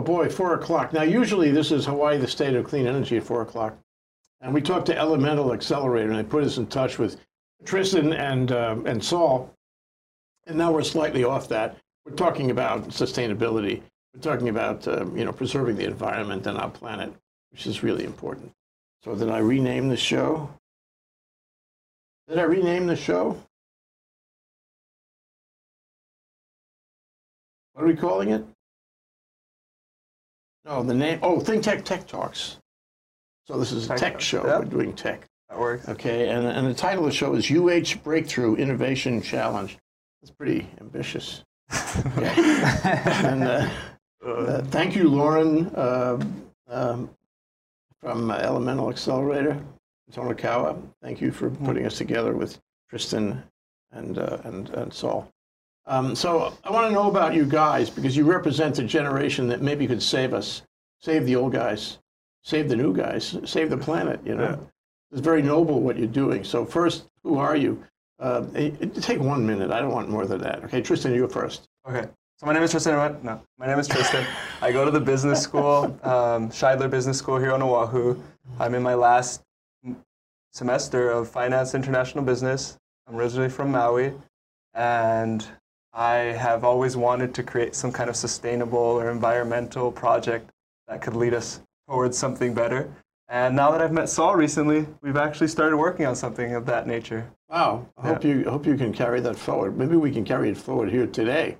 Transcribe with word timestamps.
Oh 0.00 0.02
boy, 0.02 0.30
four 0.30 0.54
o'clock. 0.54 0.94
Now, 0.94 1.02
usually 1.02 1.50
this 1.50 1.70
is 1.70 1.84
Hawaii, 1.84 2.16
the 2.16 2.26
state 2.26 2.54
of 2.54 2.64
clean 2.64 2.86
energy 2.86 3.18
at 3.18 3.22
four 3.22 3.42
o'clock. 3.42 3.76
And 4.40 4.54
we 4.54 4.62
talked 4.62 4.86
to 4.86 4.96
Elemental 4.96 5.52
Accelerator, 5.52 6.08
and 6.08 6.18
they 6.18 6.22
put 6.22 6.42
us 6.42 6.56
in 6.56 6.68
touch 6.68 6.98
with 6.98 7.20
Tristan 7.66 8.14
and, 8.14 8.50
uh, 8.50 8.76
and 8.86 9.04
Saul. 9.04 9.52
And 10.46 10.56
now 10.56 10.72
we're 10.72 10.84
slightly 10.84 11.22
off 11.22 11.48
that. 11.48 11.76
We're 12.06 12.14
talking 12.14 12.50
about 12.50 12.88
sustainability. 12.88 13.82
We're 14.14 14.22
talking 14.22 14.48
about 14.48 14.88
um, 14.88 15.18
you 15.18 15.26
know 15.26 15.32
preserving 15.32 15.76
the 15.76 15.84
environment 15.84 16.46
and 16.46 16.56
our 16.56 16.70
planet, 16.70 17.12
which 17.50 17.66
is 17.66 17.82
really 17.82 18.04
important. 18.04 18.50
So 19.04 19.14
did 19.14 19.28
I 19.28 19.40
rename 19.40 19.90
the 19.90 19.98
show? 19.98 20.48
Did 22.26 22.38
I 22.38 22.44
rename 22.44 22.86
the 22.86 22.96
show? 22.96 23.38
What 27.74 27.84
are 27.84 27.86
we 27.86 27.96
calling 27.96 28.30
it? 28.30 28.46
No, 30.64 30.82
the 30.82 30.94
name. 30.94 31.18
Oh, 31.22 31.40
Think 31.40 31.62
Tech 31.62 31.84
Tech 31.84 32.06
Talks. 32.06 32.58
So 33.46 33.58
this 33.58 33.72
is 33.72 33.86
a 33.86 33.88
Tech 33.88 33.98
tech 33.98 34.20
show. 34.20 34.44
yeah. 34.46 34.58
We're 34.58 34.64
doing 34.66 34.92
tech. 34.92 35.26
That 35.48 35.58
works. 35.58 35.88
Okay, 35.88 36.28
and, 36.28 36.46
and 36.46 36.66
the 36.66 36.74
title 36.74 37.04
of 37.04 37.10
the 37.10 37.16
show 37.16 37.34
is 37.34 37.50
UH 37.50 37.98
Breakthrough 38.04 38.54
Innovation 38.56 39.20
Challenge. 39.20 39.76
It's 40.22 40.30
pretty 40.30 40.68
ambitious. 40.80 41.42
And 41.94 43.42
uh, 43.44 43.68
uh, 44.24 44.62
thank 44.66 44.94
you, 44.94 45.08
Lauren 45.08 45.66
uh, 45.74 46.20
um, 46.68 47.10
from 48.00 48.30
uh, 48.30 48.36
Elemental 48.36 48.90
Accelerator, 48.90 49.60
Tonakawa. 50.12 50.80
Thank 51.02 51.20
you 51.20 51.32
for 51.32 51.50
putting 51.50 51.86
us 51.86 51.96
together 51.96 52.34
with 52.34 52.58
Tristan 52.88 53.42
and, 53.92 54.18
uh, 54.18 54.38
and, 54.44 54.68
and 54.70 54.92
Saul. 54.92 55.28
Um, 55.86 56.14
so 56.14 56.52
I 56.64 56.70
want 56.70 56.86
to 56.88 56.92
know 56.92 57.08
about 57.10 57.34
you 57.34 57.44
guys 57.44 57.90
because 57.90 58.16
you 58.16 58.24
represent 58.24 58.78
a 58.78 58.84
generation 58.84 59.48
that 59.48 59.60
maybe 59.62 59.86
could 59.86 60.02
save 60.02 60.34
us, 60.34 60.62
save 61.00 61.26
the 61.26 61.36
old 61.36 61.52
guys, 61.52 61.98
save 62.42 62.68
the 62.68 62.76
new 62.76 62.94
guys, 62.94 63.36
save 63.44 63.70
the 63.70 63.76
planet. 63.76 64.20
You 64.24 64.34
know, 64.36 64.42
Yeah. 64.50 64.56
it's 65.10 65.20
very 65.20 65.42
noble 65.42 65.80
what 65.80 65.96
you're 65.98 66.06
doing. 66.06 66.44
So 66.44 66.64
first, 66.64 67.06
who 67.22 67.38
are 67.38 67.56
you? 67.56 67.82
Uh, 68.18 68.44
it- 68.54 68.94
take 69.02 69.18
one 69.18 69.46
minute. 69.46 69.70
I 69.70 69.80
don't 69.80 69.92
want 69.92 70.08
more 70.10 70.26
than 70.26 70.40
that. 70.42 70.62
Okay, 70.64 70.82
Tristan, 70.82 71.12
you 71.14 71.22
go 71.22 71.28
first. 71.28 71.68
Okay. 71.88 72.06
So 72.36 72.46
my 72.46 72.52
name 72.52 72.62
is 72.62 72.70
Tristan. 72.70 72.96
What? 72.96 73.24
No, 73.24 73.40
my 73.58 73.66
name 73.66 73.78
is 73.78 73.88
Tristan. 73.88 74.26
I 74.62 74.72
go 74.72 74.84
to 74.84 74.90
the 74.90 75.00
business 75.00 75.42
school, 75.42 75.84
um, 76.02 76.50
Shidler 76.50 76.88
Business 76.90 77.18
School 77.18 77.38
here 77.38 77.52
on 77.52 77.62
Oahu. 77.62 78.16
I'm 78.58 78.74
in 78.74 78.82
my 78.82 78.94
last 78.94 79.42
semester 80.52 81.10
of 81.10 81.28
Finance 81.28 81.74
International 81.74 82.24
Business. 82.24 82.78
I'm 83.06 83.16
originally 83.16 83.48
from 83.50 83.70
Maui, 83.70 84.12
and 84.74 85.46
I 85.92 86.14
have 86.14 86.64
always 86.64 86.96
wanted 86.96 87.34
to 87.34 87.42
create 87.42 87.74
some 87.74 87.90
kind 87.92 88.08
of 88.08 88.16
sustainable 88.16 88.78
or 88.78 89.10
environmental 89.10 89.90
project 89.90 90.50
that 90.88 91.02
could 91.02 91.16
lead 91.16 91.34
us 91.34 91.60
towards 91.88 92.16
something 92.16 92.54
better. 92.54 92.88
And 93.28 93.54
now 93.54 93.70
that 93.70 93.80
I've 93.80 93.92
met 93.92 94.08
Saul 94.08 94.34
recently, 94.34 94.86
we've 95.02 95.16
actually 95.16 95.48
started 95.48 95.76
working 95.76 96.06
on 96.06 96.16
something 96.16 96.54
of 96.54 96.66
that 96.66 96.86
nature. 96.86 97.30
Wow. 97.48 97.86
I 97.96 98.08
hope 98.08 98.24
you 98.24 98.48
hope 98.48 98.66
you 98.66 98.76
can 98.76 98.92
carry 98.92 99.20
that 99.20 99.36
forward. 99.36 99.76
Maybe 99.76 99.96
we 99.96 100.10
can 100.10 100.24
carry 100.24 100.50
it 100.50 100.56
forward 100.56 100.90
here 100.90 101.06
today. 101.06 101.56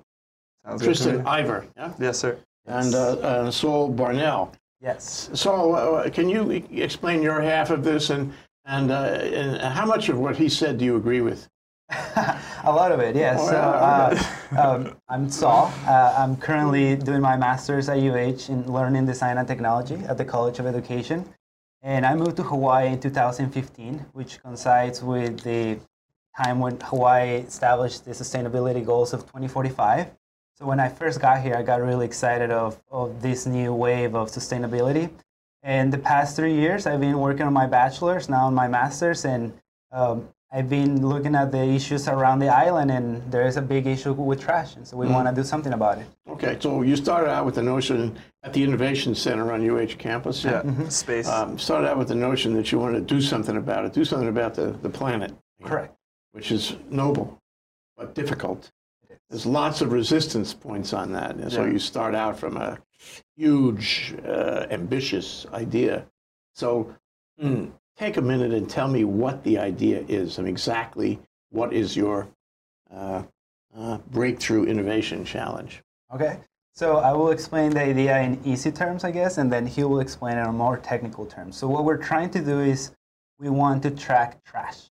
Sounds 0.65 0.81
good 0.81 0.87
Tristan 0.87 1.17
me. 1.19 1.23
Ivor, 1.25 1.65
yeah, 1.75 1.93
Yes, 1.99 2.19
sir. 2.19 2.37
and 2.65 2.93
uh, 2.93 3.13
uh, 3.13 3.51
Saul 3.51 3.89
Barnell. 3.89 4.53
Yes. 4.81 5.29
Saul, 5.33 5.75
uh, 5.75 6.09
can 6.09 6.27
you 6.29 6.49
explain 6.71 7.21
your 7.21 7.41
half 7.41 7.69
of 7.69 7.83
this 7.83 8.09
and 8.09 8.33
and, 8.65 8.91
uh, 8.91 9.19
and 9.23 9.73
how 9.73 9.85
much 9.85 10.09
of 10.09 10.19
what 10.19 10.35
he 10.37 10.47
said 10.47 10.77
do 10.77 10.85
you 10.85 10.95
agree 10.95 11.21
with? 11.21 11.47
a 12.63 12.71
lot 12.71 12.91
of 12.91 12.99
it, 12.99 13.15
yes. 13.15 13.39
Oh, 13.41 13.47
so, 13.47 13.53
yeah, 13.53 14.59
uh, 14.59 14.69
um, 14.69 14.97
I'm 15.09 15.29
Saul. 15.29 15.73
Uh, 15.85 16.15
I'm 16.17 16.35
currently 16.37 16.95
doing 16.95 17.21
my 17.21 17.35
master's 17.35 17.89
at 17.89 17.97
UH 17.97 18.51
in 18.51 18.71
learning 18.71 19.05
design 19.05 19.37
and 19.37 19.47
technology 19.47 19.95
at 20.07 20.17
the 20.17 20.25
College 20.25 20.59
of 20.59 20.65
Education. 20.65 21.25
And 21.81 22.05
I 22.05 22.15
moved 22.15 22.37
to 22.37 22.43
Hawaii 22.43 22.89
in 22.89 22.99
2015, 22.99 24.05
which 24.13 24.41
coincides 24.43 25.01
with 25.01 25.41
the 25.41 25.79
time 26.37 26.59
when 26.59 26.79
Hawaii 26.79 27.37
established 27.37 28.05
the 28.05 28.11
sustainability 28.11 28.85
goals 28.85 29.13
of 29.13 29.21
2045. 29.21 30.07
So 30.55 30.65
when 30.65 30.79
I 30.79 30.89
first 30.89 31.19
got 31.19 31.41
here, 31.41 31.55
I 31.55 31.63
got 31.63 31.81
really 31.81 32.05
excited 32.05 32.51
of, 32.51 32.79
of 32.91 33.21
this 33.21 33.47
new 33.47 33.73
wave 33.73 34.13
of 34.13 34.29
sustainability. 34.29 35.09
And 35.63 35.91
the 35.91 35.97
past 35.97 36.35
three 36.35 36.53
years, 36.53 36.85
I've 36.85 37.01
been 37.01 37.17
working 37.19 37.43
on 37.43 37.53
my 37.53 37.65
bachelor's, 37.65 38.29
now 38.29 38.45
on 38.45 38.53
my 38.53 38.67
master's, 38.67 39.25
and 39.25 39.53
um, 39.91 40.27
I've 40.53 40.69
been 40.69 41.07
looking 41.07 41.33
at 41.33 41.49
the 41.51 41.63
issues 41.63 42.09
around 42.09 42.39
the 42.39 42.49
island, 42.49 42.91
and 42.91 43.31
there 43.31 43.47
is 43.47 43.55
a 43.55 43.61
big 43.61 43.87
issue 43.87 44.11
with 44.11 44.41
trash, 44.41 44.75
and 44.75 44.85
so 44.85 44.97
we 44.97 45.07
want 45.07 45.29
to 45.29 45.33
do 45.33 45.45
something 45.45 45.71
about 45.71 45.99
it. 45.99 46.07
Okay, 46.27 46.57
so 46.59 46.81
you 46.81 46.97
started 46.97 47.29
out 47.29 47.45
with 47.45 47.55
the 47.55 47.63
notion 47.63 48.19
at 48.43 48.51
the 48.51 48.61
Innovation 48.61 49.15
Center 49.15 49.53
on 49.53 49.61
UH 49.69 49.95
campus. 49.97 50.43
Yeah, 50.43 50.63
space. 50.89 51.29
Um, 51.29 51.57
started 51.57 51.87
out 51.89 51.97
with 51.97 52.09
the 52.09 52.15
notion 52.15 52.53
that 52.55 52.69
you 52.69 52.79
wanted 52.79 53.07
to 53.07 53.15
do 53.15 53.21
something 53.21 53.55
about 53.55 53.85
it, 53.85 53.93
do 53.93 54.03
something 54.03 54.27
about 54.27 54.53
the, 54.53 54.71
the 54.81 54.89
planet. 54.89 55.31
Correct. 55.63 55.95
Which 56.33 56.51
is 56.51 56.75
noble, 56.89 57.39
but 57.95 58.13
difficult. 58.13 58.71
There's 59.29 59.45
lots 59.45 59.79
of 59.79 59.93
resistance 59.93 60.53
points 60.53 60.91
on 60.91 61.13
that. 61.13 61.35
And 61.35 61.49
so 61.49 61.63
Yeah. 61.63 61.71
you 61.71 61.79
start 61.79 62.13
out 62.13 62.37
from 62.37 62.57
a 62.57 62.77
huge, 63.37 64.13
uh, 64.27 64.67
ambitious 64.69 65.45
idea. 65.53 66.05
So 66.55 66.93
mm, 67.41 67.71
take 68.01 68.17
a 68.17 68.21
minute 68.21 68.51
and 68.51 68.67
tell 68.67 68.87
me 68.87 69.03
what 69.03 69.43
the 69.43 69.59
idea 69.59 70.03
is 70.07 70.39
and 70.39 70.47
exactly 70.47 71.19
what 71.51 71.71
is 71.71 71.95
your 71.95 72.27
uh, 72.91 73.21
uh, 73.77 73.97
breakthrough 74.09 74.65
innovation 74.65 75.23
challenge. 75.23 75.83
Okay. 76.11 76.39
So 76.73 76.97
I 76.97 77.11
will 77.11 77.29
explain 77.29 77.69
the 77.71 77.81
idea 77.81 78.19
in 78.21 78.41
easy 78.43 78.71
terms, 78.71 79.03
I 79.03 79.11
guess, 79.11 79.37
and 79.37 79.53
then 79.53 79.67
he 79.67 79.83
will 79.83 79.99
explain 79.99 80.37
it 80.37 80.47
in 80.47 80.55
more 80.55 80.77
technical 80.77 81.27
terms. 81.27 81.57
So 81.57 81.67
what 81.67 81.83
we're 81.85 82.03
trying 82.11 82.31
to 82.31 82.41
do 82.41 82.59
is 82.61 82.91
we 83.37 83.49
want 83.49 83.83
to 83.83 83.91
track 83.91 84.43
trash. 84.45 84.89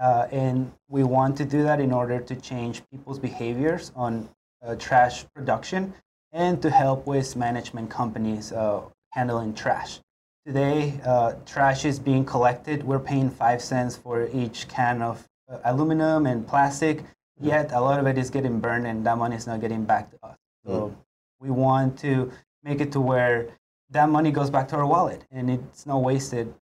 Uh, 0.00 0.26
and 0.32 0.72
we 0.88 1.04
want 1.04 1.36
to 1.36 1.44
do 1.44 1.62
that 1.62 1.78
in 1.80 1.92
order 1.92 2.18
to 2.18 2.34
change 2.34 2.82
people's 2.90 3.20
behaviors 3.20 3.92
on 3.94 4.28
uh, 4.64 4.74
trash 4.74 5.24
production 5.32 5.92
and 6.32 6.60
to 6.62 6.70
help 6.70 7.06
waste 7.06 7.36
management 7.36 7.88
companies 7.88 8.50
uh, 8.50 8.80
handling 9.10 9.54
trash. 9.54 10.00
Today, 10.48 10.98
uh, 11.04 11.34
trash 11.44 11.84
is 11.84 11.98
being 11.98 12.24
collected. 12.24 12.82
We're 12.82 12.98
paying 12.98 13.28
five 13.28 13.60
cents 13.60 13.98
for 13.98 14.30
each 14.32 14.66
can 14.66 15.02
of 15.02 15.28
uh, 15.46 15.58
aluminum 15.66 16.24
and 16.24 16.48
plastic, 16.48 17.04
yet 17.38 17.70
a 17.72 17.78
lot 17.78 18.00
of 18.00 18.06
it 18.06 18.16
is 18.16 18.30
getting 18.30 18.58
burned 18.58 18.86
and 18.86 19.04
that 19.04 19.18
money 19.18 19.36
is 19.36 19.46
not 19.46 19.60
getting 19.60 19.84
back 19.84 20.10
to 20.10 20.16
us. 20.22 20.38
So 20.64 20.96
we 21.38 21.50
want 21.50 21.98
to 21.98 22.32
make 22.62 22.80
it 22.80 22.90
to 22.92 23.00
where 23.02 23.48
that 23.90 24.08
money 24.08 24.30
goes 24.30 24.48
back 24.48 24.68
to 24.68 24.76
our 24.76 24.86
wallet 24.86 25.22
and 25.30 25.50
it's 25.50 25.84
not 25.84 25.98
wasted. 25.98 26.54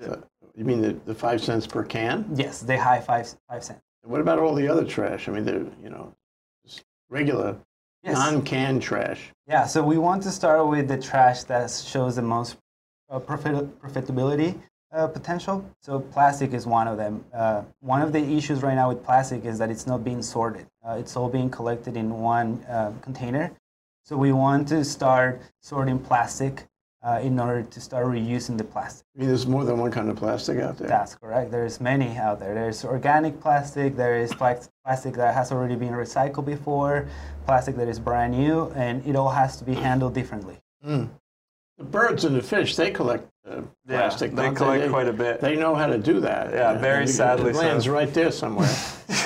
You 0.00 0.64
mean 0.64 0.80
the, 0.80 0.96
the 1.04 1.14
five 1.14 1.42
cents 1.42 1.66
per 1.66 1.84
can? 1.84 2.24
Yes, 2.34 2.60
they 2.60 2.78
high 2.78 3.02
five, 3.02 3.28
five 3.46 3.62
cents. 3.62 3.82
What 4.04 4.22
about 4.22 4.38
all 4.38 4.54
the 4.54 4.68
other 4.68 4.86
trash? 4.86 5.28
I 5.28 5.32
mean, 5.32 5.44
the 5.44 5.70
you 5.82 5.90
know, 5.90 6.14
just 6.64 6.82
regular 7.10 7.58
Yes. 8.04 8.18
non-canned 8.18 8.82
trash. 8.82 9.30
Yeah, 9.48 9.66
so 9.66 9.82
we 9.82 9.96
want 9.96 10.22
to 10.24 10.30
start 10.30 10.66
with 10.68 10.88
the 10.88 10.98
trash 10.98 11.44
that 11.44 11.70
shows 11.70 12.16
the 12.16 12.22
most 12.22 12.58
uh, 13.08 13.18
profit, 13.18 13.80
profitability 13.80 14.58
uh, 14.92 15.06
potential. 15.06 15.64
So 15.80 16.00
plastic 16.00 16.52
is 16.52 16.66
one 16.66 16.86
of 16.86 16.98
them. 16.98 17.24
Uh, 17.32 17.62
one 17.80 18.02
of 18.02 18.12
the 18.12 18.18
issues 18.18 18.62
right 18.62 18.74
now 18.74 18.90
with 18.90 19.02
plastic 19.02 19.46
is 19.46 19.58
that 19.58 19.70
it's 19.70 19.86
not 19.86 20.04
being 20.04 20.22
sorted. 20.22 20.66
Uh, 20.86 20.96
it's 20.98 21.16
all 21.16 21.30
being 21.30 21.48
collected 21.48 21.96
in 21.96 22.10
one 22.20 22.62
uh, 22.68 22.92
container. 23.00 23.50
So 24.04 24.18
we 24.18 24.32
want 24.32 24.68
to 24.68 24.84
start 24.84 25.40
sorting 25.62 25.98
plastic 25.98 26.66
uh, 27.04 27.20
in 27.22 27.38
order 27.38 27.62
to 27.62 27.80
start 27.80 28.06
reusing 28.06 28.56
the 28.56 28.64
plastic. 28.64 29.04
I 29.14 29.20
mean, 29.20 29.28
there's 29.28 29.46
more 29.46 29.64
than 29.64 29.78
one 29.78 29.90
kind 29.90 30.08
of 30.08 30.16
plastic 30.16 30.58
out 30.58 30.78
there. 30.78 30.88
That's 30.88 31.14
correct. 31.14 31.50
There's 31.50 31.80
many 31.80 32.16
out 32.16 32.40
there. 32.40 32.54
There's 32.54 32.84
organic 32.84 33.40
plastic. 33.40 33.94
There 33.96 34.16
is 34.16 34.32
plas- 34.32 34.70
plastic 34.84 35.14
that 35.14 35.34
has 35.34 35.52
already 35.52 35.76
been 35.76 35.92
recycled 35.92 36.46
before, 36.46 37.06
plastic 37.44 37.76
that 37.76 37.88
is 37.88 37.98
brand 37.98 38.32
new, 38.32 38.72
and 38.74 39.06
it 39.06 39.16
all 39.16 39.28
has 39.30 39.56
to 39.58 39.64
be 39.64 39.74
handled 39.74 40.14
differently. 40.14 40.56
Mm. 40.86 41.10
The 41.76 41.84
birds 41.84 42.24
and 42.24 42.36
the 42.36 42.42
fish, 42.42 42.76
they 42.76 42.90
collect 42.90 43.28
uh, 43.50 43.60
plastic. 43.86 44.30
yeah, 44.32 44.36
they 44.48 44.54
collect 44.54 44.82
They, 44.84 44.88
quite 44.88 45.08
a 45.08 45.12
bit. 45.12 45.40
they 45.40 45.56
know 45.56 45.74
how 45.74 45.86
to 45.88 45.98
do 45.98 46.20
that. 46.20 46.52
Yeah, 46.52 46.78
very 46.78 47.00
And 47.00 47.08
you- 47.08 47.14
sadly 47.14 47.50
It 47.50 47.56
so. 47.56 47.60
lands 47.60 47.88
right 47.88 48.14
there 48.14 48.30
somewhere, 48.30 48.72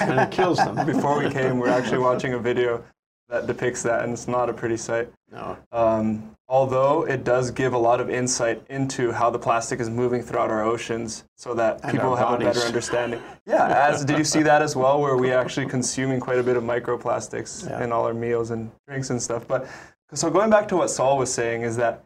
and 0.00 0.18
it 0.18 0.30
kills 0.32 0.56
them. 0.58 0.84
Before 0.86 1.18
we 1.22 1.30
came, 1.30 1.60
we 1.60 1.68
are 1.68 1.78
actually 1.78 1.98
watching 1.98 2.32
a 2.34 2.38
video 2.38 2.82
that 3.28 3.46
depicts 3.46 3.82
that, 3.82 4.04
and 4.04 4.12
it's 4.12 4.26
not 4.26 4.48
a 4.48 4.52
pretty 4.52 4.76
sight. 4.76 5.10
No. 5.30 5.56
Um, 5.70 6.34
although 6.48 7.04
it 7.06 7.24
does 7.24 7.50
give 7.50 7.74
a 7.74 7.78
lot 7.78 8.00
of 8.00 8.08
insight 8.08 8.62
into 8.70 9.12
how 9.12 9.28
the 9.28 9.38
plastic 9.38 9.80
is 9.80 9.90
moving 9.90 10.22
throughout 10.22 10.50
our 10.50 10.62
oceans, 10.64 11.24
so 11.36 11.52
that 11.54 11.80
And 11.82 11.92
people 11.92 12.16
have 12.16 12.40
a 12.40 12.42
better 12.42 12.60
understanding. 12.60 13.20
Yeah, 13.46 13.66
as 13.66 14.04
did 14.04 14.16
you 14.18 14.24
see 14.24 14.42
that 14.44 14.62
as 14.62 14.74
well, 14.74 15.00
where 15.00 15.16
we 15.16 15.30
actually 15.32 15.66
consuming 15.66 16.20
quite 16.20 16.38
a 16.38 16.42
bit 16.42 16.56
of 16.56 16.62
microplastics 16.62 17.68
Yeah. 17.68 17.84
in 17.84 17.92
all 17.92 18.04
our 18.06 18.14
meals 18.14 18.50
and 18.50 18.70
drinks 18.86 19.10
and 19.10 19.20
stuff. 19.20 19.46
But 19.46 19.66
so 20.14 20.30
going 20.30 20.48
back 20.48 20.66
to 20.68 20.76
what 20.76 20.88
Saul 20.88 21.18
was 21.18 21.32
saying 21.32 21.62
is 21.62 21.76
that 21.76 22.02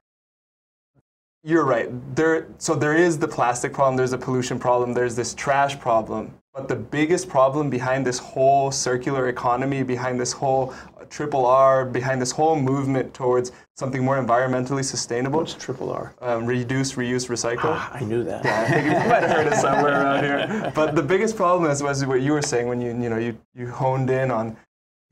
you're 1.42 1.64
right. 1.64 1.88
There, 2.14 2.46
so 2.58 2.74
there 2.74 2.96
is 2.96 3.18
the 3.18 3.28
plastic 3.28 3.72
problem. 3.72 3.96
There's 3.96 4.12
the 4.12 4.18
pollution 4.18 4.58
problem. 4.58 4.94
There's 4.94 5.16
this 5.16 5.34
trash 5.34 5.78
problem. 5.78 6.34
But 6.54 6.68
the 6.68 6.76
biggest 6.76 7.28
problem 7.28 7.70
behind 7.70 8.06
this 8.06 8.18
whole 8.18 8.70
circular 8.70 9.28
economy, 9.28 9.82
behind 9.82 10.20
this 10.20 10.32
whole 10.32 10.74
triple 11.08 11.46
R, 11.46 11.84
behind 11.84 12.20
this 12.20 12.30
whole 12.30 12.56
movement 12.56 13.12
towards 13.14 13.52
something 13.76 14.04
more 14.04 14.22
environmentally 14.22 14.84
sustainable, 14.84 15.40
What's 15.40 15.54
triple 15.54 15.90
R? 15.90 16.14
um, 16.20 16.44
reduce, 16.46 16.92
reuse, 16.92 17.28
recycle. 17.28 17.64
Ah, 17.64 17.90
I 17.92 18.00
knew 18.04 18.22
that. 18.24 18.44
Yeah, 18.44 18.60
I 18.60 18.70
think 18.70 18.84
you 18.84 18.92
might 18.92 19.22
have 19.22 19.30
heard 19.30 19.46
it 19.46 19.56
somewhere 19.56 20.02
around 20.02 20.24
here. 20.24 20.72
But 20.74 20.94
the 20.94 21.02
biggest 21.02 21.36
problem 21.36 21.70
is 21.70 21.82
was 21.82 22.04
what 22.04 22.20
you 22.20 22.32
were 22.32 22.42
saying 22.42 22.66
when 22.68 22.80
you 22.80 22.88
you 22.88 23.08
know 23.10 23.18
you 23.18 23.38
you 23.54 23.68
honed 23.68 24.10
in 24.10 24.30
on 24.30 24.56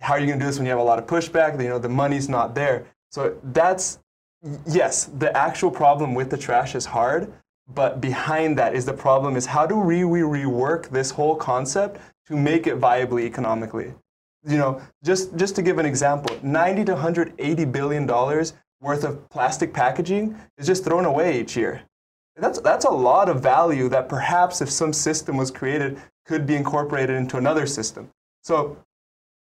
how 0.01 0.15
are 0.15 0.21
you 0.21 0.27
going 0.27 0.39
to 0.39 0.45
do 0.45 0.47
this 0.47 0.59
when 0.59 0.67
you 0.67 0.71
have 0.71 0.79
a 0.81 0.83
lot 0.83 0.99
of 0.99 1.07
pushback. 1.07 1.61
You 1.63 1.69
know 1.71 1.79
the 1.79 1.89
money's 1.89 2.29
not 2.29 2.55
there. 2.55 2.87
So 3.11 3.37
that's 3.53 3.99
yes, 4.67 5.07
the 5.19 5.37
actual 5.37 5.71
problem 5.71 6.15
with 6.15 6.31
the 6.31 6.39
trash 6.39 6.75
is 6.75 6.87
hard. 6.87 7.33
But 7.73 8.01
behind 8.01 8.59
that 8.59 8.75
is 8.75 8.85
the 8.85 8.93
problem 8.93 9.37
is 9.37 9.47
how 9.47 9.65
do 9.65 9.77
we, 9.79 10.05
we 10.05 10.21
rework 10.21 10.91
this 10.91 11.11
whole 11.13 11.37
concept 11.37 12.01
to 12.27 12.37
make 12.37 12.67
it 12.67 12.81
viably 12.81 13.23
economically? 13.23 13.95
You 14.45 14.59
know, 14.59 14.81
just 15.05 15.37
just 15.37 15.55
to 15.57 15.63
give 15.63 15.79
an 15.79 15.87
example, 15.87 16.37
90 16.43 16.85
to 16.87 16.93
180 16.93 17.65
billion 17.67 18.07
dollars 18.07 18.55
worth 18.81 19.05
of 19.05 19.29
plastic 19.29 19.73
packaging 19.73 20.37
is 20.57 20.67
just 20.67 20.85
thrown 20.85 21.05
away 21.05 21.41
each 21.41 21.57
year. 21.57 21.83
That's, 22.37 22.59
that's 22.61 22.87
a 22.87 22.91
lot 22.91 23.29
of 23.29 23.43
value 23.43 23.89
that 23.91 24.09
perhaps 24.09 24.63
if 24.63 24.71
some 24.71 24.93
system 24.95 25.37
was 25.37 25.51
created 25.51 26.01
could 26.25 26.47
be 26.47 26.57
incorporated 26.57 27.17
into 27.17 27.37
another 27.37 27.67
system. 27.67 28.09
So, 28.43 28.79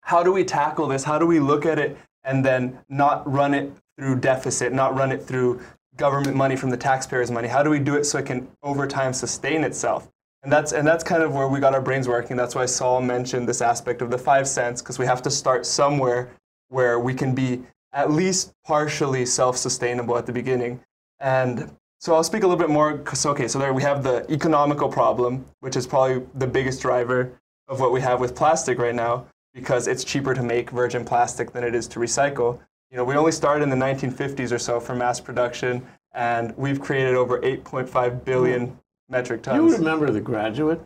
how 0.01 0.23
do 0.23 0.31
we 0.31 0.45
tackle 0.45 0.87
this? 0.87 1.03
How 1.03 1.19
do 1.19 1.25
we 1.25 1.39
look 1.39 1.65
at 1.65 1.77
it 1.77 1.97
and 2.23 2.45
then 2.45 2.79
not 2.87 3.29
run 3.29 3.53
it 3.53 3.71
through 3.97 4.19
deficit, 4.19 4.73
not 4.73 4.95
run 4.95 5.11
it 5.11 5.23
through 5.23 5.61
government 5.95 6.35
money 6.35 6.55
from 6.55 6.69
the 6.69 6.77
taxpayers' 6.77 7.31
money? 7.31 7.47
How 7.47 7.63
do 7.63 7.69
we 7.69 7.79
do 7.79 7.95
it 7.95 8.03
so 8.05 8.17
it 8.17 8.25
can 8.25 8.47
over 8.63 8.85
time 8.87 9.13
sustain 9.13 9.63
itself? 9.63 10.09
And 10.43 10.51
that's, 10.51 10.73
and 10.73 10.87
that's 10.87 11.03
kind 11.03 11.23
of 11.23 11.33
where 11.33 11.47
we 11.47 11.59
got 11.59 11.73
our 11.73 11.81
brains 11.81 12.07
working. 12.07 12.37
That's 12.37 12.53
why 12.53 12.67
Saul 12.67 13.01
mentioned 13.01 13.47
this 13.49 13.61
aspect 13.61 14.01
of 14.01 14.11
the 14.11 14.17
five 14.17 14.47
cents, 14.47 14.81
because 14.81 14.99
we 14.99 15.05
have 15.05 15.21
to 15.23 15.31
start 15.31 15.65
somewhere 15.65 16.29
where 16.69 16.99
we 16.99 17.13
can 17.13 17.33
be 17.33 17.63
at 17.93 18.11
least 18.11 18.51
partially 18.65 19.25
self-sustainable 19.25 20.17
at 20.17 20.25
the 20.25 20.33
beginning. 20.33 20.81
And 21.19 21.71
so 21.99 22.13
I'll 22.13 22.23
speak 22.23 22.43
a 22.43 22.47
little 22.47 22.59
bit 22.59 22.69
more. 22.69 23.01
So, 23.13 23.31
okay, 23.31 23.47
so 23.47 23.57
there 23.57 23.73
we 23.73 23.81
have 23.81 24.03
the 24.03 24.29
economical 24.31 24.89
problem, 24.89 25.45
which 25.61 25.75
is 25.75 25.87
probably 25.87 26.25
the 26.35 26.45
biggest 26.45 26.81
driver 26.81 27.39
of 27.67 27.79
what 27.79 27.91
we 27.91 28.01
have 28.01 28.19
with 28.19 28.35
plastic 28.35 28.77
right 28.77 28.93
now, 28.93 29.25
because 29.53 29.87
it's 29.87 30.03
cheaper 30.03 30.35
to 30.35 30.43
make 30.43 30.69
virgin 30.69 31.05
plastic 31.05 31.53
than 31.53 31.63
it 31.63 31.73
is 31.73 31.87
to 31.87 31.99
recycle. 31.99 32.59
You 32.95 33.01
know, 33.01 33.03
we 33.07 33.15
only 33.17 33.33
started 33.33 33.61
in 33.61 33.69
the 33.69 33.75
1950s 33.75 34.53
or 34.53 34.57
so 34.57 34.79
for 34.79 34.95
mass 34.95 35.19
production, 35.19 35.85
and 36.13 36.55
we've 36.55 36.79
created 36.79 37.15
over 37.15 37.41
8.5 37.41 38.23
billion 38.23 38.79
metric 39.09 39.43
tons. 39.43 39.57
You 39.57 39.77
remember 39.77 40.09
the 40.11 40.21
graduate? 40.21 40.79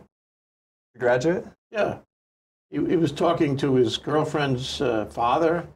Graduate? 0.98 1.46
Yeah. 1.70 1.98
He, 2.68 2.84
he 2.84 2.96
was 2.96 3.12
talking 3.12 3.56
to 3.58 3.76
his 3.76 3.96
girlfriend's 3.96 4.80
uh, 4.80 5.04
father. 5.04 5.68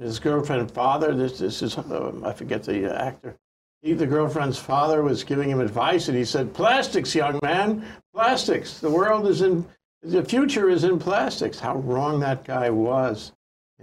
His 0.00 0.18
girlfriend's 0.18 0.72
father, 0.72 1.14
this, 1.14 1.38
this 1.38 1.60
is, 1.60 1.76
uh, 1.76 2.12
I 2.24 2.32
forget 2.32 2.62
the 2.62 2.90
uh, 2.90 3.08
actor. 3.08 3.36
He, 3.82 3.92
the 3.92 4.06
girlfriend's 4.06 4.58
father 4.58 5.02
was 5.02 5.22
giving 5.22 5.50
him 5.50 5.60
advice, 5.60 6.08
and 6.08 6.16
he 6.16 6.24
said, 6.24 6.54
Plastics, 6.54 7.14
young 7.14 7.38
man, 7.42 7.84
plastics. 8.14 8.78
The 8.78 8.90
world 8.90 9.26
is 9.26 9.42
in, 9.42 9.66
the 10.02 10.24
future 10.24 10.70
is 10.70 10.84
in 10.84 10.98
plastics. 10.98 11.58
How 11.58 11.76
wrong 11.76 12.18
that 12.20 12.44
guy 12.44 12.70
was. 12.70 13.32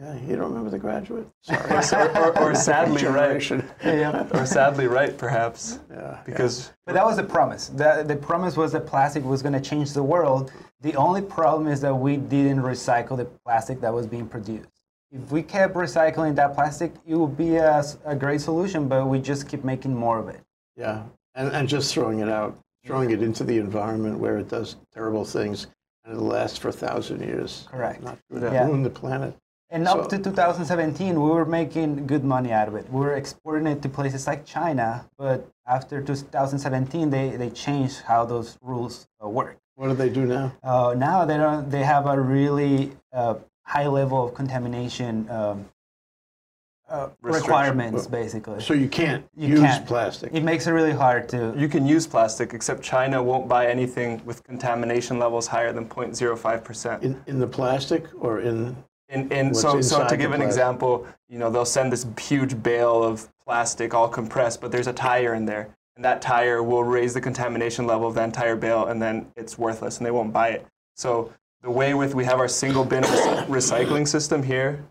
Yeah, 0.02 0.16
you 0.26 0.36
don't 0.38 0.50
remember 0.50 0.70
the 0.70 0.80
graduate? 0.80 1.28
Sorry. 1.42 2.08
or, 2.10 2.18
or, 2.18 2.40
or 2.40 2.56
sadly 2.56 2.94
right. 2.94 3.02
Generation. 3.02 3.70
Yeah. 3.84 4.28
Or 4.34 4.46
sadly 4.46 4.88
right, 4.88 5.18
perhaps. 5.18 5.80
Yeah. 5.92 6.20
Because 6.26 6.72
But 6.86 6.94
that 6.94 7.04
was 7.06 7.18
the 7.18 7.24
promise. 7.24 7.68
The, 7.68 8.06
the 8.08 8.16
promise 8.16 8.56
was 8.56 8.72
that 8.72 8.86
plastic 8.88 9.24
was 9.26 9.42
going 9.42 9.54
to 9.54 9.60
change 9.62 9.92
the 9.94 10.04
world. 10.04 10.54
The 10.82 10.96
only 10.96 11.22
problem 11.22 11.68
is 11.68 11.82
that 11.82 11.94
we 11.94 12.16
didn't 12.16 12.62
recycle 12.62 13.18
the 13.18 13.26
plastic 13.26 13.82
that 13.82 13.94
was 13.94 14.08
being 14.08 14.28
produced. 14.28 14.70
If 15.12 15.32
we 15.32 15.42
kept 15.42 15.74
recycling 15.74 16.36
that 16.36 16.54
plastic, 16.54 16.94
it 17.06 17.16
would 17.16 17.36
be 17.36 17.56
a, 17.58 17.84
a 18.06 18.16
great 18.16 18.40
solution, 18.42 18.88
but 18.88 19.06
we 19.08 19.20
just 19.20 19.50
keep 19.50 19.64
making 19.66 19.94
more 19.96 20.20
of 20.20 20.30
it. 20.30 20.40
Yeah, 20.78 21.04
and, 21.36 21.52
and 21.52 21.68
just 21.68 21.92
throwing 21.94 22.20
it 22.20 22.30
out, 22.30 22.58
throwing 22.86 23.10
it 23.10 23.22
into 23.24 23.44
the 23.44 23.58
environment 23.58 24.20
where 24.20 24.38
it 24.38 24.48
does 24.50 24.76
terrible 24.94 25.26
things, 25.26 25.66
and 26.06 26.14
it'll 26.14 26.28
last 26.28 26.60
for 26.62 26.70
a 26.70 26.72
thousand 26.72 27.22
years. 27.22 27.68
Correct. 27.72 28.04
Not 28.04 28.20
ruin 28.30 28.54
Yeah. 28.54 28.66
ruin 28.68 28.84
the 28.84 28.90
planet. 28.92 29.34
And 29.72 29.86
So- 29.88 30.00
up 30.02 30.10
to 30.10 30.18
2017, 30.18 31.22
we 31.22 31.30
were 31.30 31.46
making 31.46 32.08
good 32.08 32.24
money 32.24 32.52
out 32.52 32.68
of 32.68 32.76
it. 32.76 32.92
We 32.92 33.00
were 33.02 33.14
exporting 33.14 33.68
it 33.68 33.82
to 33.84 33.90
places 33.90 34.26
like 34.26 34.44
China, 34.46 35.06
but 35.18 35.48
after 35.68 36.02
2017, 36.02 37.10
they, 37.12 37.30
they 37.38 37.50
changed 37.52 38.02
how 38.02 38.26
those 38.26 38.58
rules 38.62 39.08
uh, 39.24 39.30
work. 39.30 39.58
What 39.76 39.88
do 39.90 39.94
they 39.94 40.10
do 40.10 40.26
now? 40.26 40.52
Uh, 40.64 40.94
now 40.98 41.24
they 41.24 41.38
don't. 41.38 41.70
They 41.70 41.84
have 41.84 42.06
a 42.08 42.20
really 42.20 42.92
uh, 43.14 43.36
high 43.64 43.88
level 43.88 44.26
of 44.28 44.34
contamination 44.34 45.30
um, 45.30 45.66
uh, 46.90 47.10
Restriction. 47.22 47.50
requirements, 47.50 48.08
basically. 48.08 48.60
So 48.62 48.74
you 48.74 48.90
can't 48.90 49.24
You 49.38 49.50
use 49.50 49.60
can't. 49.62 49.86
plastic. 49.88 50.34
It 50.34 50.44
makes 50.44 50.66
it 50.68 50.72
really 50.72 50.92
hard 50.92 51.30
to. 51.30 51.54
you 51.56 51.70
can 51.70 51.86
use 51.86 52.08
plastic, 52.08 52.54
except 52.56 52.82
China 52.82 53.22
won't 53.24 53.48
buy 53.48 53.68
anything 53.68 54.22
with 54.26 54.44
contamination 54.44 55.20
levels 55.20 55.46
higher 55.48 55.72
than 55.72 55.88
0.05%. 55.88 57.04
In, 57.04 57.22
in 57.28 57.40
the 57.40 57.48
plastic 57.48 58.06
or 58.20 58.40
in, 58.42 58.76
In, 59.10 59.48
What's 59.48 59.62
so, 59.62 59.82
so 59.82 60.08
to 60.08 60.16
give 60.16 60.34
an 60.34 60.42
example, 60.42 61.08
you 61.28 61.40
know, 61.40 61.50
they'll 61.50 61.66
send 61.66 61.92
this 61.92 62.06
huge 62.20 62.62
bale 62.62 63.04
of 63.04 63.28
plastic 63.44 63.94
all 63.96 64.08
compressed, 64.08 64.62
but 64.62 64.72
there's 64.72 64.86
a 64.88 64.94
tire 64.94 65.34
in 65.34 65.46
there. 65.46 65.76
And 65.96 66.06
that 66.06 66.22
tire 66.22 66.62
will 66.62 66.84
raise 66.84 67.14
the 67.14 67.22
contamination 67.22 67.88
level 67.88 68.08
of 68.08 68.14
the 68.14 68.24
entire 68.24 68.56
bale, 68.56 68.86
and 68.86 69.02
then 69.02 69.28
it's 69.36 69.58
worthless, 69.58 69.98
and 69.98 70.06
they 70.06 70.12
won't 70.12 70.32
buy 70.32 70.50
it. 70.50 70.66
So 70.96 71.34
the 71.64 71.72
way 71.72 71.94
with 71.94 72.14
we 72.14 72.24
have 72.26 72.40
our 72.40 72.48
single 72.48 72.86
bin 72.86 73.04
recycling 73.04 74.08
system 74.08 74.44
here, 74.44 74.86